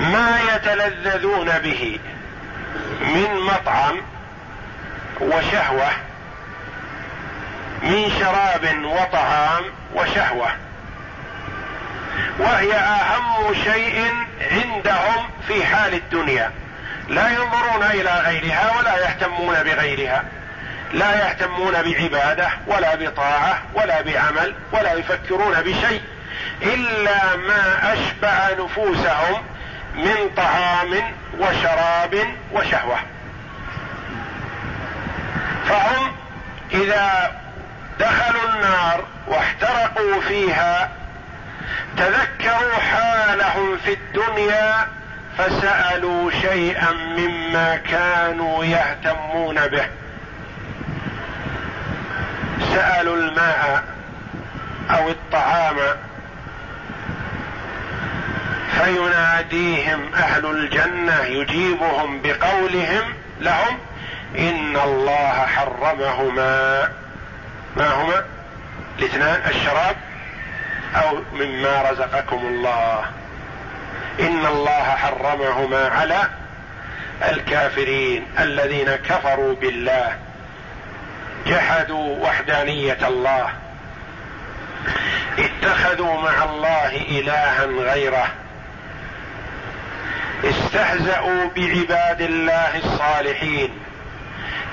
ما 0.00 0.40
يتلذذون 0.54 1.58
به 1.58 2.00
من 3.00 3.40
مطعم 3.40 3.96
وشهوة 5.20 5.90
من 7.82 8.12
شراب 8.20 8.84
وطعام 8.84 9.64
وشهوة 9.94 10.48
وهي 12.38 12.72
أهم 12.72 13.54
شيء 13.54 14.12
عندهم 14.50 15.30
في 15.48 15.66
حال 15.66 15.94
الدنيا. 15.94 16.50
لا 17.08 17.28
ينظرون 17.28 17.82
إلى 17.82 18.22
غيرها 18.26 18.78
ولا 18.78 18.96
يهتمون 18.98 19.54
بغيرها. 19.54 20.24
لا 20.92 21.28
يهتمون 21.28 21.72
بعبادة 21.72 22.48
ولا 22.66 22.94
بطاعة 22.94 23.62
ولا 23.74 24.00
بعمل 24.02 24.54
ولا 24.72 24.92
يفكرون 24.92 25.54
بشيء 25.60 26.02
إلا 26.62 27.36
ما 27.36 27.92
اشبع 27.92 28.64
نفوسهم 28.64 29.42
من 29.94 30.30
طعام 30.36 31.12
وشراب 31.38 32.14
وشهوة. 32.52 32.98
فهم 35.68 36.12
إذا 36.72 37.32
دخلوا 38.00 38.54
النار 38.54 39.04
واحترقوا 39.26 40.20
فيها 40.28 40.90
تذكروا 41.96 42.76
حالهم 42.92 43.76
في 43.84 43.92
الدنيا 43.92 44.88
فسألوا 45.38 46.30
شيئا 46.30 46.92
مما 46.92 47.76
كانوا 47.76 48.64
يهتمون 48.64 49.66
به. 49.66 49.86
سألوا 52.74 53.16
الماء 53.16 53.84
أو 54.90 55.08
الطعام 55.08 55.76
فيناديهم 58.84 60.14
أهل 60.14 60.46
الجنة 60.46 61.22
يجيبهم 61.22 62.22
بقولهم 62.22 63.14
لهم 63.40 63.78
إن 64.38 64.76
الله 64.84 65.46
حرمهما. 65.46 66.88
ما 67.76 67.92
هما؟ 67.94 68.24
الاثنان 68.98 69.40
الشراب 69.50 69.96
أو 70.96 71.18
مما 71.32 71.90
رزقكم 71.90 72.36
الله. 72.36 73.04
إن 74.20 74.46
الله 74.46 74.82
حرمهما 74.82 75.88
على 75.88 76.18
الكافرين 77.28 78.26
الذين 78.38 78.90
كفروا 78.96 79.54
بالله. 79.54 80.18
جحدوا 81.46 82.26
وحدانية 82.26 82.98
الله. 83.08 83.48
اتخذوا 85.38 86.20
مع 86.20 86.44
الله 86.44 86.96
إلها 86.96 87.64
غيره. 87.64 88.26
استهزأوا 90.74 91.44
بعباد 91.56 92.20
الله 92.20 92.78
الصالحين. 92.78 93.70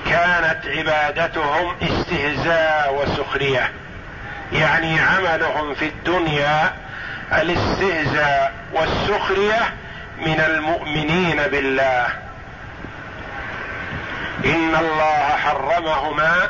كانت 0.06 0.66
عبادتهم 0.66 1.76
استهزاء 1.82 2.94
وسخرية. 2.94 3.72
يعني 4.52 5.00
عملهم 5.00 5.74
في 5.74 5.84
الدنيا 5.88 6.72
الاستهزاء 7.32 8.54
والسخرية 8.72 9.74
من 10.26 10.40
المؤمنين 10.40 11.36
بالله. 11.36 12.06
إن 14.44 14.74
الله 14.80 15.36
حرمهما 15.44 16.48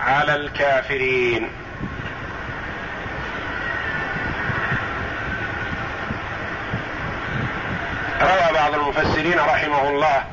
على 0.00 0.34
الكافرين. 0.34 1.50
روى 8.20 8.52
بعض 8.54 8.74
المفسرين 8.74 9.38
رحمه 9.38 9.88
الله 9.88 10.24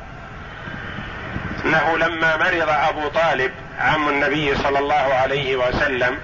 أنه 1.64 1.98
لما 1.98 2.36
مرض 2.36 2.68
أبو 2.68 3.08
طالب 3.08 3.52
عم 3.80 4.08
النبي 4.08 4.56
صلى 4.56 4.78
الله 4.78 5.14
عليه 5.22 5.56
وسلم 5.56 6.18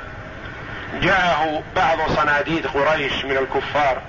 جاءه 1.03 1.63
بعض 1.77 1.99
صناديد 2.17 2.67
قريش 2.67 3.25
من 3.25 3.37
الكفار 3.37 4.03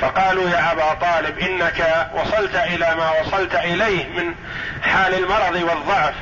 فقالوا 0.00 0.50
يا 0.50 0.72
أبا 0.72 0.94
طالب 0.94 1.38
إنك 1.38 2.08
وصلت 2.14 2.54
إلى 2.54 2.94
ما 2.94 3.20
وصلت 3.20 3.54
إليه 3.54 4.04
من 4.04 4.34
حال 4.82 5.14
المرض 5.14 5.54
والضعف 5.54 6.14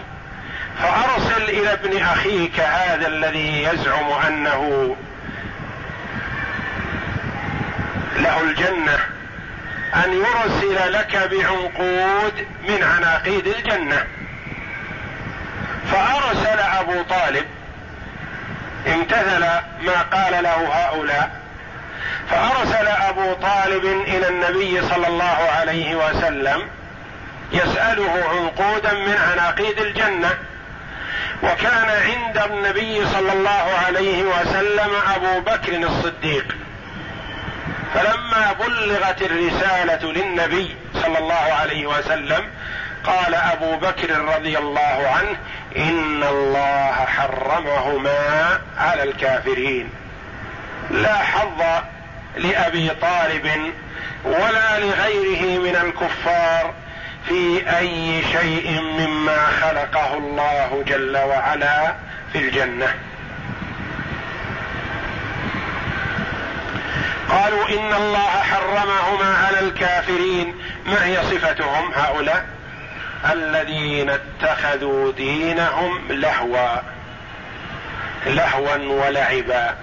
فأرسل 0.83 1.43
إلى 1.43 1.73
ابن 1.73 2.03
أخيك 2.03 2.61
هذا 2.61 3.07
الذي 3.07 3.63
يزعم 3.63 4.13
أنه 4.27 4.97
له 8.17 8.41
الجنة. 8.41 8.99
أن 9.95 10.13
يرسل 10.13 10.93
لك 10.93 11.17
بعنقود 11.17 12.47
من 12.69 12.83
عناقيد 12.83 13.47
الجنة. 13.47 14.07
فأرسل 15.93 16.61
أبو 16.61 17.03
طالب 17.03 17.45
امتثل 18.87 19.41
ما 19.83 20.03
قال 20.13 20.43
له 20.43 20.69
هؤلاء. 20.73 21.31
فأرسل 22.31 22.87
أبو 22.87 23.33
طالب 23.35 23.85
إلى 23.85 24.29
النبي 24.29 24.83
صلى 24.89 25.07
الله 25.07 25.39
عليه 25.59 25.95
وسلم 25.95 26.69
يسأله 27.53 28.25
عنقودا 28.31 28.93
من 28.93 29.17
عناقيد 29.33 29.79
الجنة. 29.79 30.31
وكان 31.43 31.91
عند 31.91 32.39
النبي 32.53 33.07
صلى 33.07 33.33
الله 33.33 33.71
عليه 33.87 34.23
وسلم 34.23 34.91
أبو 35.15 35.41
بكر 35.41 35.77
الصديق. 35.77 36.57
فلما 37.95 38.53
بلغت 38.53 39.23
الرسالة 39.23 40.13
للنبي 40.13 40.77
صلى 40.95 41.19
الله 41.19 41.55
عليه 41.61 41.87
وسلم 41.87 42.45
قال 43.05 43.35
أبو 43.35 43.77
بكر 43.77 44.19
رضي 44.19 44.59
الله 44.59 45.09
عنه 45.17 45.37
إن 45.77 46.23
الله 46.23 46.93
حرمهما 46.93 48.61
على 48.79 49.03
الكافرين. 49.03 49.91
لا 50.91 51.17
حظ 51.17 51.63
لأبي 52.37 52.91
طالب 52.91 53.73
ولا 54.25 54.79
لغيره 54.79 55.61
من 55.61 55.77
الكفار 55.77 56.75
في 57.29 57.63
أي 57.79 58.23
شيء 58.33 58.81
مما 58.81 59.47
خلقه 59.47 60.15
الله 60.15 60.85
جل 60.87 61.17
وعلا 61.17 61.95
في 62.33 62.39
الجنة. 62.39 62.95
قالوا 67.31 67.69
إن 67.69 67.95
الله 67.95 68.43
حرمهما 68.43 69.37
على 69.47 69.61
الكافرين. 69.61 70.55
ما 70.87 71.07
هي 71.07 71.17
صفتهم 71.17 71.93
هؤلاء 71.95 72.47
الذين 73.33 74.11
اتخذوا 74.11 75.13
دينهم 75.13 76.13
لهوا 76.13 76.81
لهوا 78.27 78.77
ولعبا. 78.77 79.77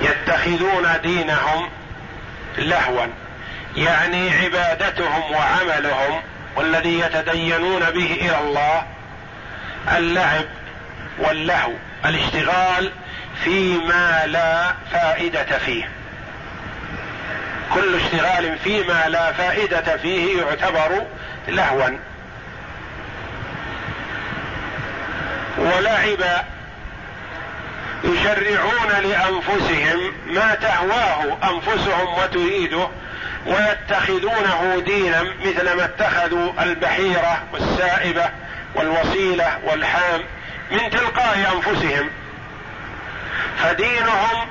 يتخذون 0.00 0.88
دينهم 1.02 1.68
لهوا 2.58 3.06
يعني 3.76 4.30
عبادتهم 4.30 5.32
وعملهم 5.32 6.22
والذي 6.56 7.00
يتدينون 7.00 7.80
به 7.80 8.18
إلى 8.20 8.38
الله 8.38 8.86
اللعب 9.96 10.44
واللهو 11.18 11.72
الاشتغال 12.04 12.92
فيما 13.44 14.22
لا 14.26 14.74
فائدة 14.92 15.58
فيه. 15.58 15.88
كل 17.74 17.94
اشتغال 17.94 18.58
فيما 18.58 19.08
لا 19.08 19.32
فائدة 19.32 19.96
فيه 19.96 20.42
يعتبر 20.42 21.06
لهوا. 21.48 21.98
ولعب 25.58 26.44
يشرعون 28.04 28.88
لأنفسهم 29.02 30.12
ما 30.26 30.54
تهواه 30.54 31.38
أنفسهم 31.50 32.18
وتريده 32.18 32.88
ويتخذونه 33.46 34.82
دينا 34.86 35.22
مثل 35.22 35.76
ما 35.76 35.84
اتخذوا 35.84 36.52
البحيرة 36.62 37.42
والسائبة 37.52 38.30
والوصيلة 38.74 39.58
والحام 39.64 40.20
من 40.70 40.90
تلقاء 40.90 41.52
أنفسهم. 41.56 42.10
فدينهم 43.58 44.48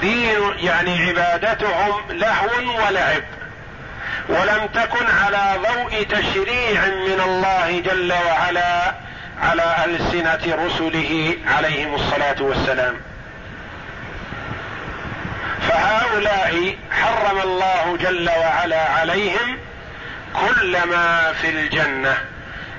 دين 0.00 0.38
يعني 0.58 1.08
عبادتهم 1.08 2.00
لهو 2.10 2.86
ولعب. 2.86 3.22
ولم 4.28 4.66
تكن 4.74 5.06
على 5.24 5.58
ضوء 5.62 6.02
تشريع 6.02 6.84
من 6.84 7.20
الله 7.24 7.80
جل 7.80 8.12
وعلا 8.12 8.94
على 9.42 9.76
ألسنة 9.84 10.64
رسله 10.66 11.36
عليهم 11.56 11.94
الصلاة 11.94 12.42
والسلام. 12.42 12.96
فهؤلاء 15.68 16.76
حرم 16.90 17.40
الله 17.40 17.96
جل 18.00 18.30
وعلا 18.30 18.90
عليهم 18.90 19.58
كل 20.34 20.82
ما 20.84 21.32
في 21.40 21.48
الجنة. 21.50 22.18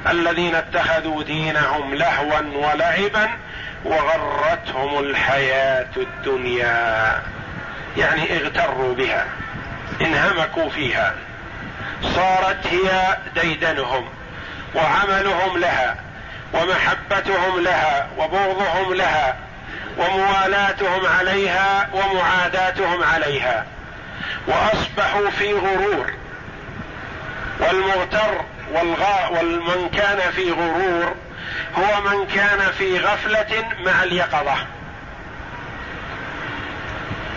الذين 0.09 0.55
اتخذوا 0.55 1.23
دينهم 1.23 1.95
لهوا 1.95 2.39
ولعبا 2.39 3.29
وغرتهم 3.85 4.99
الحياة 4.99 5.87
الدنيا. 5.97 7.21
يعني 7.97 8.37
اغتروا 8.37 8.95
بها 8.95 9.25
انهمكوا 10.01 10.69
فيها. 10.69 11.13
صارت 12.01 12.67
هي 12.67 13.17
ديدنهم 13.41 14.09
وعملهم 14.75 15.57
لها 15.57 15.95
ومحبتهم 16.53 17.59
لها 17.59 18.07
وبغضهم 18.17 18.93
لها 18.93 19.35
وموالاتهم 19.97 21.05
عليها 21.19 21.89
ومعاداتهم 21.93 23.03
عليها. 23.03 23.65
وأصبحوا 24.47 25.29
في 25.29 25.53
غرور. 25.53 26.13
والمغتر 27.59 28.41
والغاء 28.73 29.33
والمن 29.33 29.89
كان 29.89 30.31
في 30.31 30.51
غرور 30.51 31.15
هو 31.77 32.01
من 32.01 32.27
كان 32.27 32.71
في 32.77 32.99
غفلة 32.99 33.65
مع 33.85 34.03
اليقظة. 34.03 34.55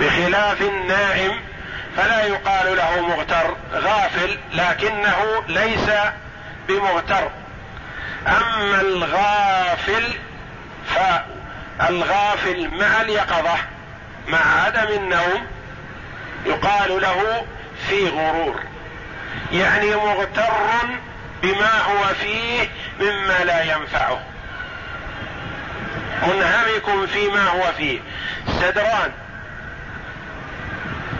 بخلاف 0.00 0.62
النائم 0.62 1.40
فلا 1.96 2.24
يقال 2.24 2.76
له 2.76 3.00
مغتر 3.00 3.56
غافل 3.72 4.38
لكنه 4.52 5.44
ليس 5.48 5.90
بمغتر. 6.68 7.30
أما 8.26 8.80
الغافل 8.80 10.18
فالغافل 11.78 12.70
مع 12.70 13.00
اليقظة 13.00 13.56
مع 14.28 14.62
عدم 14.64 14.88
النوم 14.88 15.46
يقال 16.46 17.02
له 17.02 17.46
في 17.88 18.08
غرور. 18.08 18.60
يعني 19.52 19.96
مغتر 19.96 20.52
بما 21.42 21.82
هو 21.82 22.14
فيه 22.14 22.68
مما 23.00 23.44
لا 23.44 23.62
ينفعه. 23.62 24.20
منهمك 26.22 27.08
فيما 27.12 27.48
هو 27.48 27.72
فيه. 27.76 28.00
سدران. 28.60 29.12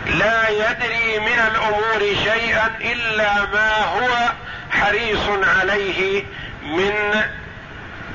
لا 0.05 0.49
يدري 0.49 1.19
من 1.19 1.39
الأمور 1.51 2.15
شيئا 2.23 2.71
إلا 2.81 3.45
ما 3.45 3.75
هو 3.85 4.31
حريص 4.71 5.29
عليه 5.59 6.23
من 6.63 7.23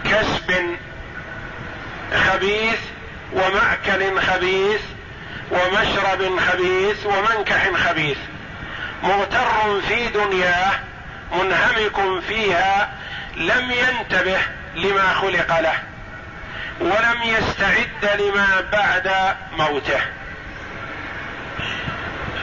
كسب 0.04 0.76
خبيث 2.26 2.78
ومأكل 3.32 4.20
خبيث 4.20 4.80
ومشرب 5.50 6.38
خبيث 6.40 7.06
ومنكح 7.06 7.70
خبيث. 7.88 8.18
مغتر 9.02 9.80
في 9.88 10.08
دنياه 10.08 10.72
منهمك 11.42 12.22
فيها 12.28 12.88
لم 13.36 13.70
ينتبه 13.70 14.38
لما 14.74 15.14
خلق 15.14 15.60
له 15.60 15.74
ولم 16.80 17.22
يستعد 17.22 18.20
لما 18.20 18.60
بعد 18.72 19.36
موته. 19.58 20.00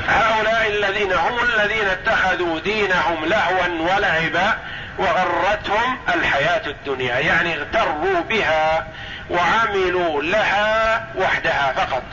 هؤلاء 0.08 0.68
الذين 0.68 1.14
هم 1.14 1.40
الذين 1.44 1.88
اتخذوا 1.88 2.60
دينهم 2.60 3.26
لهوا 3.26 3.96
ولعبا 3.96 4.58
وغرتهم 4.98 6.00
الحياة 6.16 6.68
الدنيا 6.68 7.20
يعني 7.20 7.56
اغتروا 7.56 8.22
بها 8.30 8.88
وعملوا 9.30 10.22
لها 10.22 11.08
وحدها 11.16 11.74
فقط. 11.76 12.04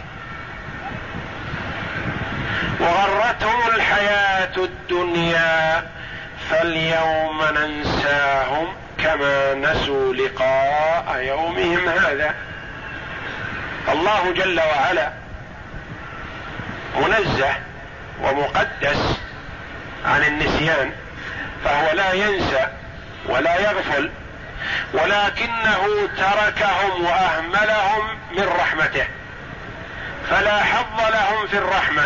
وغرتهم 2.81 3.75
الحياة 3.75 4.57
الدنيا. 4.57 5.83
فاليوم 6.51 7.45
ننساهم 7.45 8.75
كما 9.05 9.55
نسوا 9.55 10.15
لقاء 10.15 11.17
يومهم 11.23 11.89
هذا. 11.89 12.35
الله 13.89 14.33
جل 14.33 14.61
وعلا 14.61 15.13
منزه 16.97 17.55
ومقدس 18.23 19.19
عن 20.05 20.23
النسيان 20.23 20.93
فهو 21.65 21.93
لا 21.93 22.13
ينسى 22.13 22.67
ولا 23.27 23.61
يغفل 23.61 24.11
ولكنه 24.93 26.09
تركهم 26.17 27.05
وأهملهم 27.05 28.19
من 28.37 28.49
رحمته. 28.61 29.07
فلا 30.31 30.65
حظ 30.65 31.01
لهم 31.01 31.47
في 31.47 31.59
الرحمة 31.59 32.05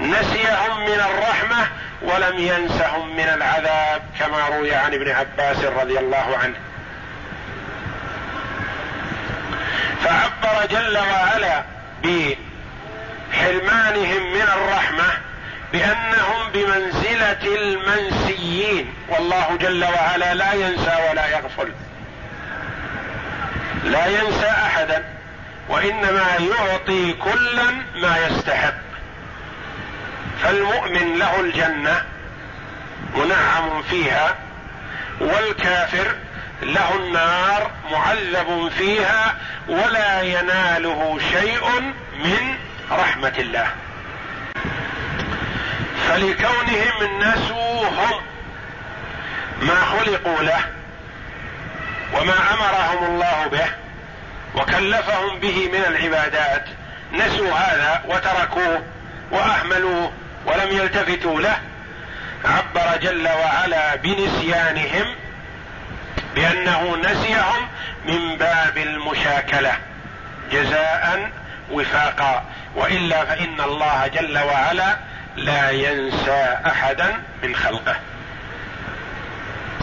نسيهم 0.00 0.80
من 0.80 1.00
الرحمة 1.00 1.66
ولم 2.02 2.38
ينسهم 2.38 3.16
من 3.16 3.28
العذاب 3.28 4.02
كما 4.18 4.48
روي 4.48 4.74
عن 4.74 4.94
ابن 4.94 5.10
عباس 5.10 5.64
رضي 5.64 5.98
الله 5.98 6.38
عنه. 6.42 6.54
فعبر 10.04 10.66
جل 10.66 10.98
وعلا 10.98 11.64
بحرمانهم 13.32 14.32
من 14.32 14.42
الرحمة 14.42 15.04
بأنهم 15.72 16.50
بمنزلة 16.54 17.42
المنسيين. 17.42 18.94
والله 19.08 19.56
جل 19.60 19.84
وعلا 19.84 20.34
لا 20.34 20.52
ينسى 20.52 21.08
ولا 21.10 21.28
يغفل. 21.28 21.72
لا 23.84 24.06
ينسى 24.06 24.50
أحدا 24.50 25.04
وإنما 25.68 26.26
يعطي 26.38 27.12
كلا 27.12 27.70
ما 27.94 28.26
يستحق. 28.26 28.87
فالمؤمن 30.42 31.18
له 31.18 31.40
الجنة 31.40 32.02
منعم 33.16 33.82
فيها 33.82 34.34
والكافر 35.20 36.14
له 36.62 36.96
النار 36.96 37.70
معذب 37.92 38.70
فيها 38.78 39.36
ولا 39.68 40.22
يناله 40.22 41.18
شيء 41.32 41.80
من 42.24 42.56
رحمة 42.90 43.34
الله. 43.38 43.66
فلكونهم 46.08 47.20
نسوهم 47.20 48.20
ما 49.62 49.80
خلقوا 49.84 50.42
له 50.42 50.60
وما 52.14 52.34
أمرهم 52.54 53.04
الله 53.04 53.46
به 53.46 53.66
وكلفهم 54.54 55.38
به 55.38 55.68
من 55.72 55.84
العبادات 55.88 56.64
نسوا 57.12 57.52
هذا 57.52 58.02
وتركوه 58.08 58.82
وأهملوه. 59.30 60.12
ولم 60.46 60.70
يلتفتوا 60.70 61.40
له 61.40 61.58
عبر 62.44 62.96
جل 63.02 63.28
وعلا 63.28 63.96
بنسيانهم 63.96 65.14
بأنه 66.34 66.96
نسيهم 66.96 67.68
من 68.04 68.36
باب 68.36 68.78
المشاكلة 68.78 69.72
جزاء 70.52 71.30
وفاقا 71.70 72.44
وإلا 72.74 73.24
فإن 73.24 73.60
الله 73.60 74.06
جل 74.06 74.38
وعلا 74.38 74.96
لا 75.36 75.70
ينسى 75.70 76.58
أحدا 76.66 77.22
من 77.42 77.56
خلقه. 77.56 77.96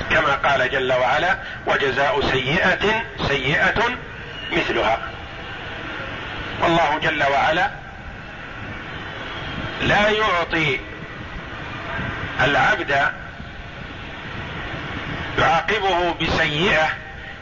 كما 0.09 0.35
قال 0.35 0.71
جل 0.71 0.93
وعلا 0.93 1.37
وجزاء 1.67 2.21
سيئة 2.31 3.03
سيئة 3.27 3.83
مثلها. 4.51 4.97
والله 6.61 6.99
جل 7.03 7.23
وعلا 7.23 7.69
لا 9.81 10.09
يعطي 10.09 10.79
العبد 12.43 13.11
يعاقبه 15.39 16.13
بسيئة 16.21 16.89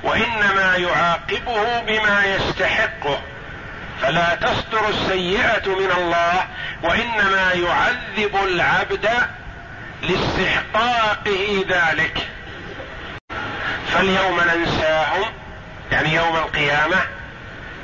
وإنما 0.03 0.75
يعاقبه 0.75 1.79
بما 1.79 2.25
يستحقه. 2.25 3.21
فلا 4.01 4.35
تصدر 4.35 4.89
السيئة 4.89 5.67
من 5.67 5.91
الله 5.97 6.47
وإنما 6.83 7.51
يعذب 7.53 8.35
العبد 8.43 9.09
لاستحقاقه 10.01 11.65
ذلك. 11.69 12.27
فاليوم 13.93 14.39
ننساهم 14.39 15.25
يعني 15.91 16.13
يوم 16.13 16.35
القيامة 16.35 16.97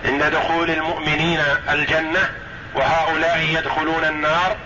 عند 0.05 0.23
دخول 0.23 0.69
المؤمنين 0.71 1.39
الجنة 1.69 2.29
وهؤلاء 2.75 3.39
يدخلون 3.39 4.05
النار 4.05 4.57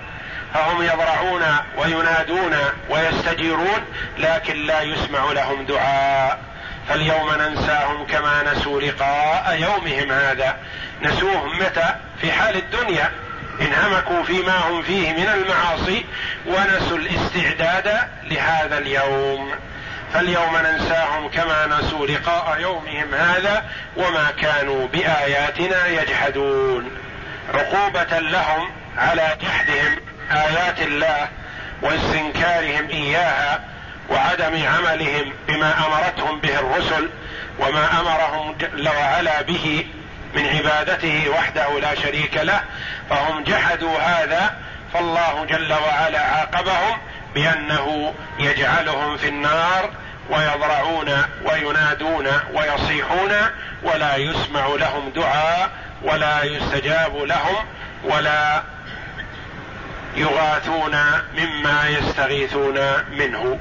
فهم 0.53 0.81
يضرعون 0.81 1.43
وينادون 1.77 2.55
ويستجيرون 2.89 3.85
لكن 4.17 4.65
لا 4.65 4.81
يسمع 4.81 5.31
لهم 5.31 5.65
دعاء. 5.65 6.39
فاليوم 6.89 7.29
ننساهم 7.39 8.05
كما 8.05 8.53
نسوا 8.53 8.81
لقاء 8.81 9.57
يومهم 9.61 10.11
هذا. 10.11 10.57
نسوه 11.01 11.47
متى؟ 11.47 11.95
في 12.21 12.31
حال 12.31 12.55
الدنيا. 12.55 13.11
انهمكوا 13.61 14.23
فيما 14.23 14.57
هم 14.57 14.81
فيه 14.81 15.13
من 15.13 15.29
المعاصي 15.29 16.05
ونسوا 16.45 16.97
الاستعداد 16.97 17.97
لهذا 18.23 18.77
اليوم. 18.77 19.51
فاليوم 20.13 20.57
ننساهم 20.57 21.29
كما 21.29 21.65
نسوا 21.67 22.07
لقاء 22.07 22.59
يومهم 22.59 23.13
هذا 23.13 23.65
وما 23.97 24.31
كانوا 24.41 24.87
بآياتنا 24.87 25.87
يجحدون. 25.87 27.02
عقوبة 27.53 28.19
لهم 28.19 28.69
على 28.97 29.37
جحدهم 29.41 29.95
آيات 30.31 30.81
الله 30.81 31.27
واستنكارهم 31.81 32.89
إياها 32.89 33.59
وعدم 34.09 34.67
عملهم 34.67 35.33
بما 35.47 35.73
أمرتهم 35.87 36.39
به 36.39 36.59
الرسل 36.59 37.09
وما 37.59 37.99
أمرهم 37.99 38.55
جل 38.57 38.89
وعلا 38.89 39.41
به 39.41 39.85
من 40.35 40.45
عبادته 40.45 41.29
وحده 41.29 41.79
لا 41.79 41.95
شريك 41.95 42.37
له 42.37 42.61
فهم 43.09 43.43
جحدوا 43.43 43.97
هذا 43.99 44.55
فالله 44.93 45.45
جل 45.45 45.73
وعلا 45.73 46.19
عاقبهم 46.19 46.97
بأنه 47.35 48.13
يجعلهم 48.39 49.17
في 49.17 49.27
النار 49.27 49.89
ويضرعون 50.29 51.23
وينادون 51.45 52.27
ويصيحون 52.53 53.31
ولا 53.83 54.15
يسمع 54.15 54.67
لهم 54.67 55.09
دعاء 55.15 55.69
ولا 56.03 56.43
يستجاب 56.43 57.17
لهم 57.17 57.65
ولا 58.03 58.63
يغاثون 60.15 60.95
مما 61.37 61.87
يستغيثون 61.89 62.79
منه. 63.17 63.59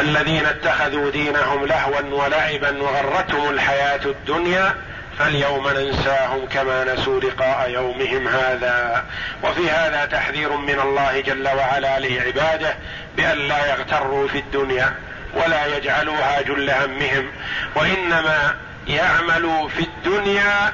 الذين 0.00 0.46
اتخذوا 0.46 1.10
دينهم 1.10 1.66
لهوا 1.66 2.24
ولعبا 2.24 2.82
وغرتهم 2.82 3.50
الحياة 3.50 4.00
الدنيا 4.04 4.74
فاليوم 5.18 5.68
ننساهم 5.68 6.46
كما 6.46 6.84
نسوا 6.84 7.20
لقاء 7.20 7.70
يومهم 7.70 8.28
هذا. 8.28 9.04
وفي 9.42 9.70
هذا 9.70 10.04
تحذير 10.04 10.56
من 10.56 10.80
الله 10.80 11.20
جل 11.20 11.48
وعلا 11.48 11.98
لعباده 11.98 12.74
بأن 13.16 13.38
لا 13.38 13.66
يغتروا 13.66 14.28
في 14.28 14.38
الدنيا. 14.38 14.94
ولا 15.34 15.76
يجعلوها 15.76 16.42
جل 16.42 16.70
همهم 16.70 17.30
وإنما 17.74 18.54
يعملوا 18.88 19.68
في 19.68 19.80
الدنيا 19.80 20.72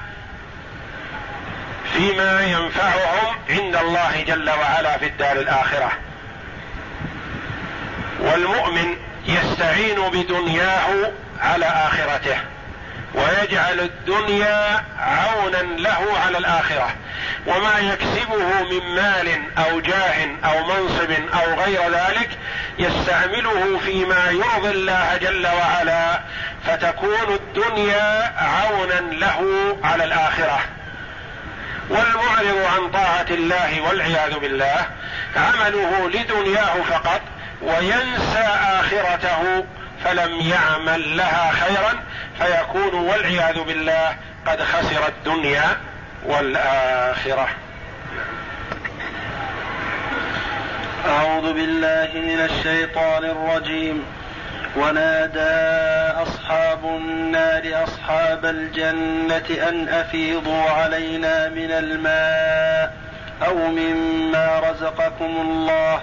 فيما 1.92 2.44
ينفعهم 2.44 3.36
عند 3.50 3.76
الله 3.76 4.24
جل 4.26 4.50
وعلا 4.50 4.98
في 4.98 5.06
الدار 5.06 5.36
الآخرة. 5.36 5.92
والمؤمن 8.20 8.96
يستعين 9.26 10.00
بدنياه 10.12 11.12
على 11.40 11.66
آخرته. 11.66 12.36
ويجعل 13.14 13.80
الدنيا 13.80 14.84
عونا 14.98 15.62
له 15.62 16.18
على 16.26 16.38
الآخرة. 16.38 16.90
وما 17.46 17.78
يكسبه 17.78 18.62
من 18.70 18.94
مال 18.94 19.28
أو 19.58 19.80
جاه 19.80 20.26
أو 20.44 20.64
منصب 20.64 21.10
أو 21.34 21.54
غير 21.54 21.90
ذلك 21.90 22.28
يستعمله 22.78 23.78
فيما 23.84 24.30
يرضي 24.30 24.70
الله 24.70 25.16
جل 25.22 25.46
وعلا 25.46 26.20
فتكون 26.66 27.34
الدنيا 27.34 28.32
عونا 28.38 29.14
له 29.14 29.76
على 29.84 30.04
الآخرة. 30.04 30.60
والمعرض 31.90 32.66
عن 32.74 32.90
طاعة 32.90 33.26
الله 33.30 33.80
والعياذ 33.80 34.38
بالله 34.38 34.86
عمله 35.36 36.08
لدنياه 36.08 36.82
فقط 36.90 37.20
وينسى 37.62 38.48
آخرته 38.62 39.64
فلم 40.04 40.40
يعمل 40.40 41.16
لها 41.16 41.52
خيرا 41.52 41.92
فيكون 42.38 42.94
والعياذ 42.94 43.60
بالله 43.60 44.16
قد 44.46 44.62
خسر 44.62 45.08
الدنيا 45.08 45.76
والآخرة. 46.24 47.48
أعوذ 51.08 51.52
بالله 51.52 52.08
من 52.14 52.48
الشيطان 52.50 53.24
الرجيم. 53.24 54.04
ونادى 54.76 56.22
أصحاب 56.22 56.84
النار 56.84 57.84
أصحاب 57.84 58.46
الجنة 58.46 59.68
أن 59.68 59.88
أفيضوا 59.88 60.70
علينا 60.70 61.48
من 61.48 61.70
الماء 61.70 62.96
أو 63.46 63.54
مما 63.70 64.60
رزقكم 64.70 65.24
الله 65.40 66.02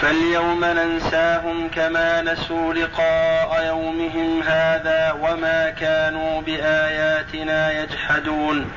فاليوم 0.00 0.64
ننساهم 0.64 1.68
كما 1.68 2.22
نسوا 2.22 2.74
لقاء 2.74 3.66
يومهم 3.66 4.42
هذا 4.42 5.16
وما 5.20 5.70
كانوا 5.70 6.40
بآياتنا 6.42 7.82
يجحدون. 7.82 8.70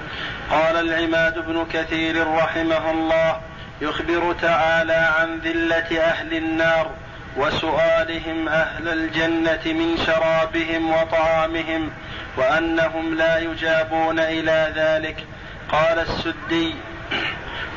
قال 0.51 0.75
العماد 0.75 1.39
بن 1.39 1.65
كثير 1.73 2.27
رحمه 2.27 2.91
الله 2.91 3.41
يخبر 3.81 4.35
تعالى 4.41 5.09
عن 5.19 5.39
ذلة 5.39 6.01
أهل 6.01 6.33
النار 6.33 6.91
وسؤالهم 7.37 8.47
أهل 8.47 8.87
الجنة 8.87 9.61
من 9.65 9.97
شرابهم 10.05 10.89
وطعامهم 10.91 11.91
وأنهم 12.37 13.15
لا 13.15 13.37
يجابون 13.39 14.19
إلى 14.19 14.73
ذلك. 14.75 15.25
قال 15.71 15.99
السدي 15.99 16.75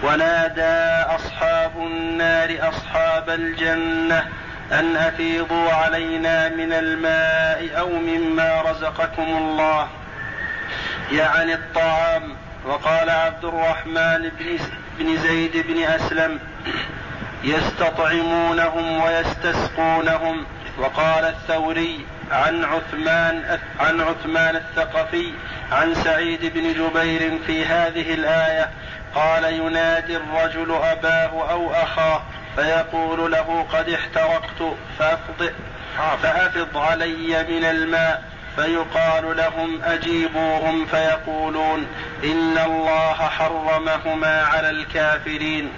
ونادى 0.03 1.15
أصحاب 1.15 1.73
النار 1.77 2.69
أصحاب 2.69 3.31
الجنة 3.31 4.29
أن 4.73 4.97
أفيضوا 4.97 5.73
علينا 5.73 6.49
من 6.49 6.73
الماء 6.73 7.79
أو 7.79 7.89
مما 7.89 8.63
رزقكم 8.63 9.23
الله. 9.23 9.89
يعني 11.13 11.55
الطعام. 11.55 12.37
وقال 12.67 13.11
عبد 13.11 13.45
الرحمن 13.45 14.31
بن 14.99 15.17
زيد 15.17 15.67
بن 15.67 15.83
أسلم 15.83 16.39
يستطعمونهم 17.45 19.01
ويستسقونهم. 19.03 20.47
وقال 20.79 21.25
الثوري 21.25 22.07
عن 22.33 22.65
عثمان 22.65 23.59
عن 23.81 24.01
عثمان 24.01 24.57
الثقفي 24.57 25.33
عن 25.73 25.95
سعيد 25.95 26.53
بن 26.55 26.73
جبير 26.73 27.39
في 27.47 27.67
هذه 27.67 28.15
الآية 28.15 28.71
قال 29.15 29.45
ينادي 29.45 30.17
الرجل 30.17 30.75
أباه 30.75 31.51
أو 31.51 31.73
أخاه 31.73 32.23
فيقول 32.57 33.33
له 33.33 33.67
قد 33.73 33.89
احترقت 33.89 34.77
فأفض 34.99 35.53
فأفض 36.23 36.77
علي 36.77 37.47
من 37.49 37.65
الماء. 37.65 38.23
فيقال 38.57 39.37
لهم 39.37 39.83
أجيبوهم 39.83 40.87
فيقولون 40.87 41.87
إن 42.25 42.59
الله 42.59 43.15
حرمهما 43.15 44.43
على 44.43 44.71
الكافرين. 44.71 45.73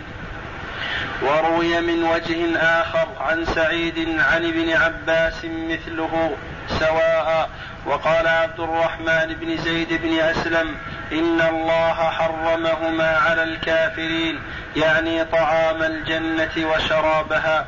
وروي 1.22 1.80
من 1.80 2.04
وجه 2.04 2.58
آخر 2.58 3.08
عن 3.20 3.44
سعيد 3.44 4.20
عن 4.20 4.44
ابن 4.44 4.72
عباس 4.72 5.44
مثله 5.44 6.36
سواء 6.68 7.50
وقال 7.86 8.26
عبد 8.26 8.60
الرحمن 8.60 9.34
بن 9.40 9.56
زيد 9.56 10.02
بن 10.02 10.18
أسلم 10.18 10.74
إن 11.12 11.40
الله 11.40 11.94
حرمهما 11.94 13.16
على 13.16 13.42
الكافرين 13.42 14.38
يعني 14.76 15.24
طعام 15.24 15.82
الجنة 15.82 16.50
وشرابها. 16.56 17.66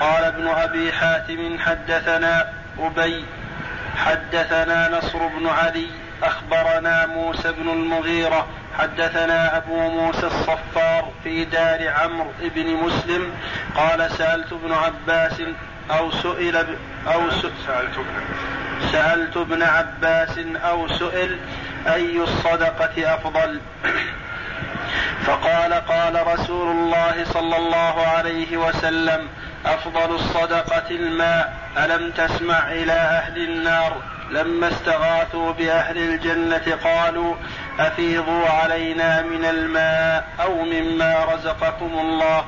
قال 0.00 0.24
ابن 0.24 0.48
أبي 0.48 0.92
حاتم 0.92 1.58
حدثنا 1.58 2.52
أبي 2.78 3.24
حدثنا 3.96 4.98
نصر 4.98 5.26
بن 5.26 5.46
علي 5.46 5.86
أخبرنا 6.22 7.06
موسى 7.06 7.52
بن 7.52 7.68
المغيرة 7.68 8.46
حدثنا 8.78 9.56
أبو 9.56 9.90
موسى 9.90 10.26
الصفار 10.26 11.12
في 11.24 11.44
دار 11.44 11.88
عمرو 11.88 12.32
بن 12.40 12.66
مسلم 12.66 13.32
قال 13.76 14.10
سألت 14.10 14.52
ابن 14.52 14.72
عباس 14.72 15.42
أو 15.90 16.10
سئل 16.10 16.56
أو 17.06 17.30
سألت 17.66 17.98
سألت 18.92 19.36
ابن 19.36 19.62
عباس 19.62 20.38
أو 20.64 20.88
سئل 20.88 21.38
أي 21.86 22.20
الصدقة 22.20 23.14
أفضل؟ 23.14 23.60
فقال 25.26 25.74
قال 25.74 26.26
رسول 26.26 26.70
الله 26.70 27.24
صلى 27.24 27.56
الله 27.56 28.06
عليه 28.06 28.56
وسلم 28.56 29.28
أفضل 29.66 30.14
الصدقة 30.14 30.90
الماء. 30.90 31.52
ألم 31.76 32.10
تسمع 32.10 32.72
إلى 32.72 32.92
أهل 32.92 33.42
النار؟ 33.42 33.96
لما 34.30 34.68
استغاثوا 34.68 35.52
بأهل 35.52 35.98
الجنة 35.98 36.78
قالوا 36.84 37.34
أفيضوا 37.80 38.48
علينا 38.48 39.22
من 39.22 39.44
الماء 39.44 40.28
أو 40.40 40.64
مما 40.64 41.24
رزقكم 41.34 41.98
الله. 41.98 42.44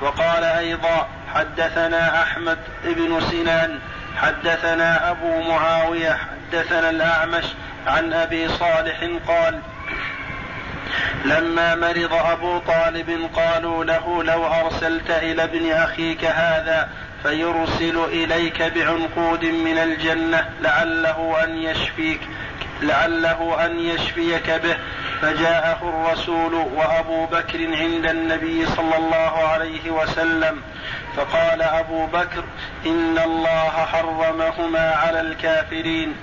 وقال 0.00 0.44
أيضا 0.44 1.08
حدثنا 1.34 2.22
أحمد 2.22 2.58
بن 2.84 3.20
سنان 3.30 3.78
حدثنا 4.16 5.10
أبو 5.10 5.42
معاوية 5.42 6.18
حدثنا 6.52 6.90
الأعمش 6.90 7.44
عن 7.86 8.12
أبي 8.12 8.48
صالح 8.48 9.08
قال 9.28 9.60
لما 11.24 11.74
مرض 11.74 12.12
أبو 12.12 12.58
طالب 12.58 13.30
قالوا 13.36 13.84
له 13.84 14.22
لو 14.22 14.46
أرسلت 14.46 15.10
إلى 15.10 15.44
ابن 15.44 15.72
أخيك 15.72 16.24
هذا 16.24 16.88
فيرسل 17.22 18.04
إليك 18.04 18.62
بعنقود 18.62 19.44
من 19.44 19.78
الجنة 19.78 20.48
لعله 20.60 21.44
أن 21.44 21.56
يشفيك 21.56 22.20
لعله 22.82 23.66
أن 23.66 23.80
يشفيك 23.80 24.50
به. 24.50 24.76
فجاءه 25.22 25.78
الرسول 25.82 26.54
وأبو 26.54 27.26
بكر 27.26 27.76
عند 27.76 28.06
النبي 28.06 28.66
صلى 28.66 28.96
الله 28.96 29.48
عليه 29.48 29.90
وسلم 29.90 30.62
فقال 31.16 31.62
أبو 31.62 32.06
بكر 32.06 32.44
إن 32.86 33.18
الله 33.18 33.70
حرمهما 33.70 34.90
على 34.90 35.20
الكافرين. 35.20 36.14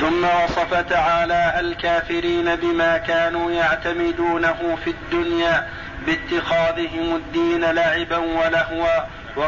ثم 0.00 0.24
وصف 0.24 0.74
تعالى 0.74 1.60
الكافرين 1.60 2.56
بما 2.56 2.98
كانوا 2.98 3.50
يعتمدونه 3.50 4.78
في 4.84 4.90
الدنيا 4.90 5.68
باتخاذهم 6.06 7.16
الدين 7.16 7.64
لعبا 7.64 8.16
ولهوا 8.16 9.00
و... 9.36 9.42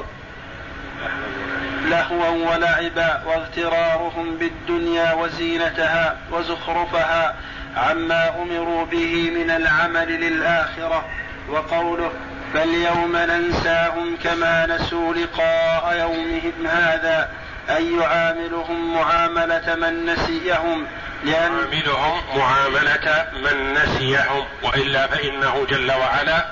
لهوا 1.85 2.28
ولعبا 2.28 3.22
واغترارهم 3.26 4.37
بالدنيا 4.39 5.12
وزينتها 5.12 6.16
وزخرفها 6.32 7.35
عما 7.77 8.43
أمروا 8.43 8.85
به 8.85 9.31
من 9.31 9.51
العمل 9.51 10.09
للآخرة 10.20 11.05
وقوله 11.49 12.12
فاليوم 12.55 13.16
ننساهم 13.16 14.16
كما 14.25 14.66
نسوا 14.66 15.14
لقاء 15.14 15.97
يومهم 15.99 16.66
هذا 16.66 17.29
أي 17.70 17.97
يعاملهم 17.97 18.95
معاملة 18.95 19.75
من 19.75 20.07
نسيهم 20.07 20.87
لأن 21.25 21.53
يعاملهم 21.53 22.20
معاملة 22.37 23.27
من 23.33 23.75
نسيهم 23.75 24.45
وإلا 24.62 25.07
فإنه 25.07 25.66
جل 25.70 25.93
وعلا 25.93 26.47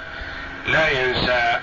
لا 0.67 0.89
ينسى. 0.89 1.59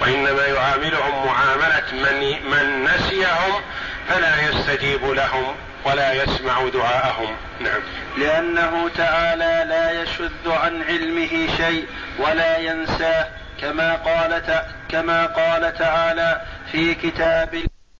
وإنما 0.00 0.46
يعاملهم 0.46 1.26
معاملة 1.26 1.82
من 1.92 2.50
من 2.50 2.84
نسيهم 2.84 3.62
فلا 4.08 4.48
يستجيب 4.48 5.04
لهم. 5.04 5.54
ولا 5.84 6.12
يسمع 6.12 6.68
دعاءهم. 6.68 7.36
نعم. 7.60 7.80
لأنه 8.18 8.88
تعالى 8.96 9.64
لا 9.68 10.02
يشذ 10.02 10.50
عن 10.50 10.82
علمه 10.82 11.56
شيء 11.56 11.86
ولا 12.18 12.58
ينساه 12.58 13.28
كما 13.60 13.94
قال 13.94 14.42
كما 14.88 15.26
قال 15.26 15.74
تعالى 15.78 16.40
في 16.72 16.94
كتاب 16.94 17.62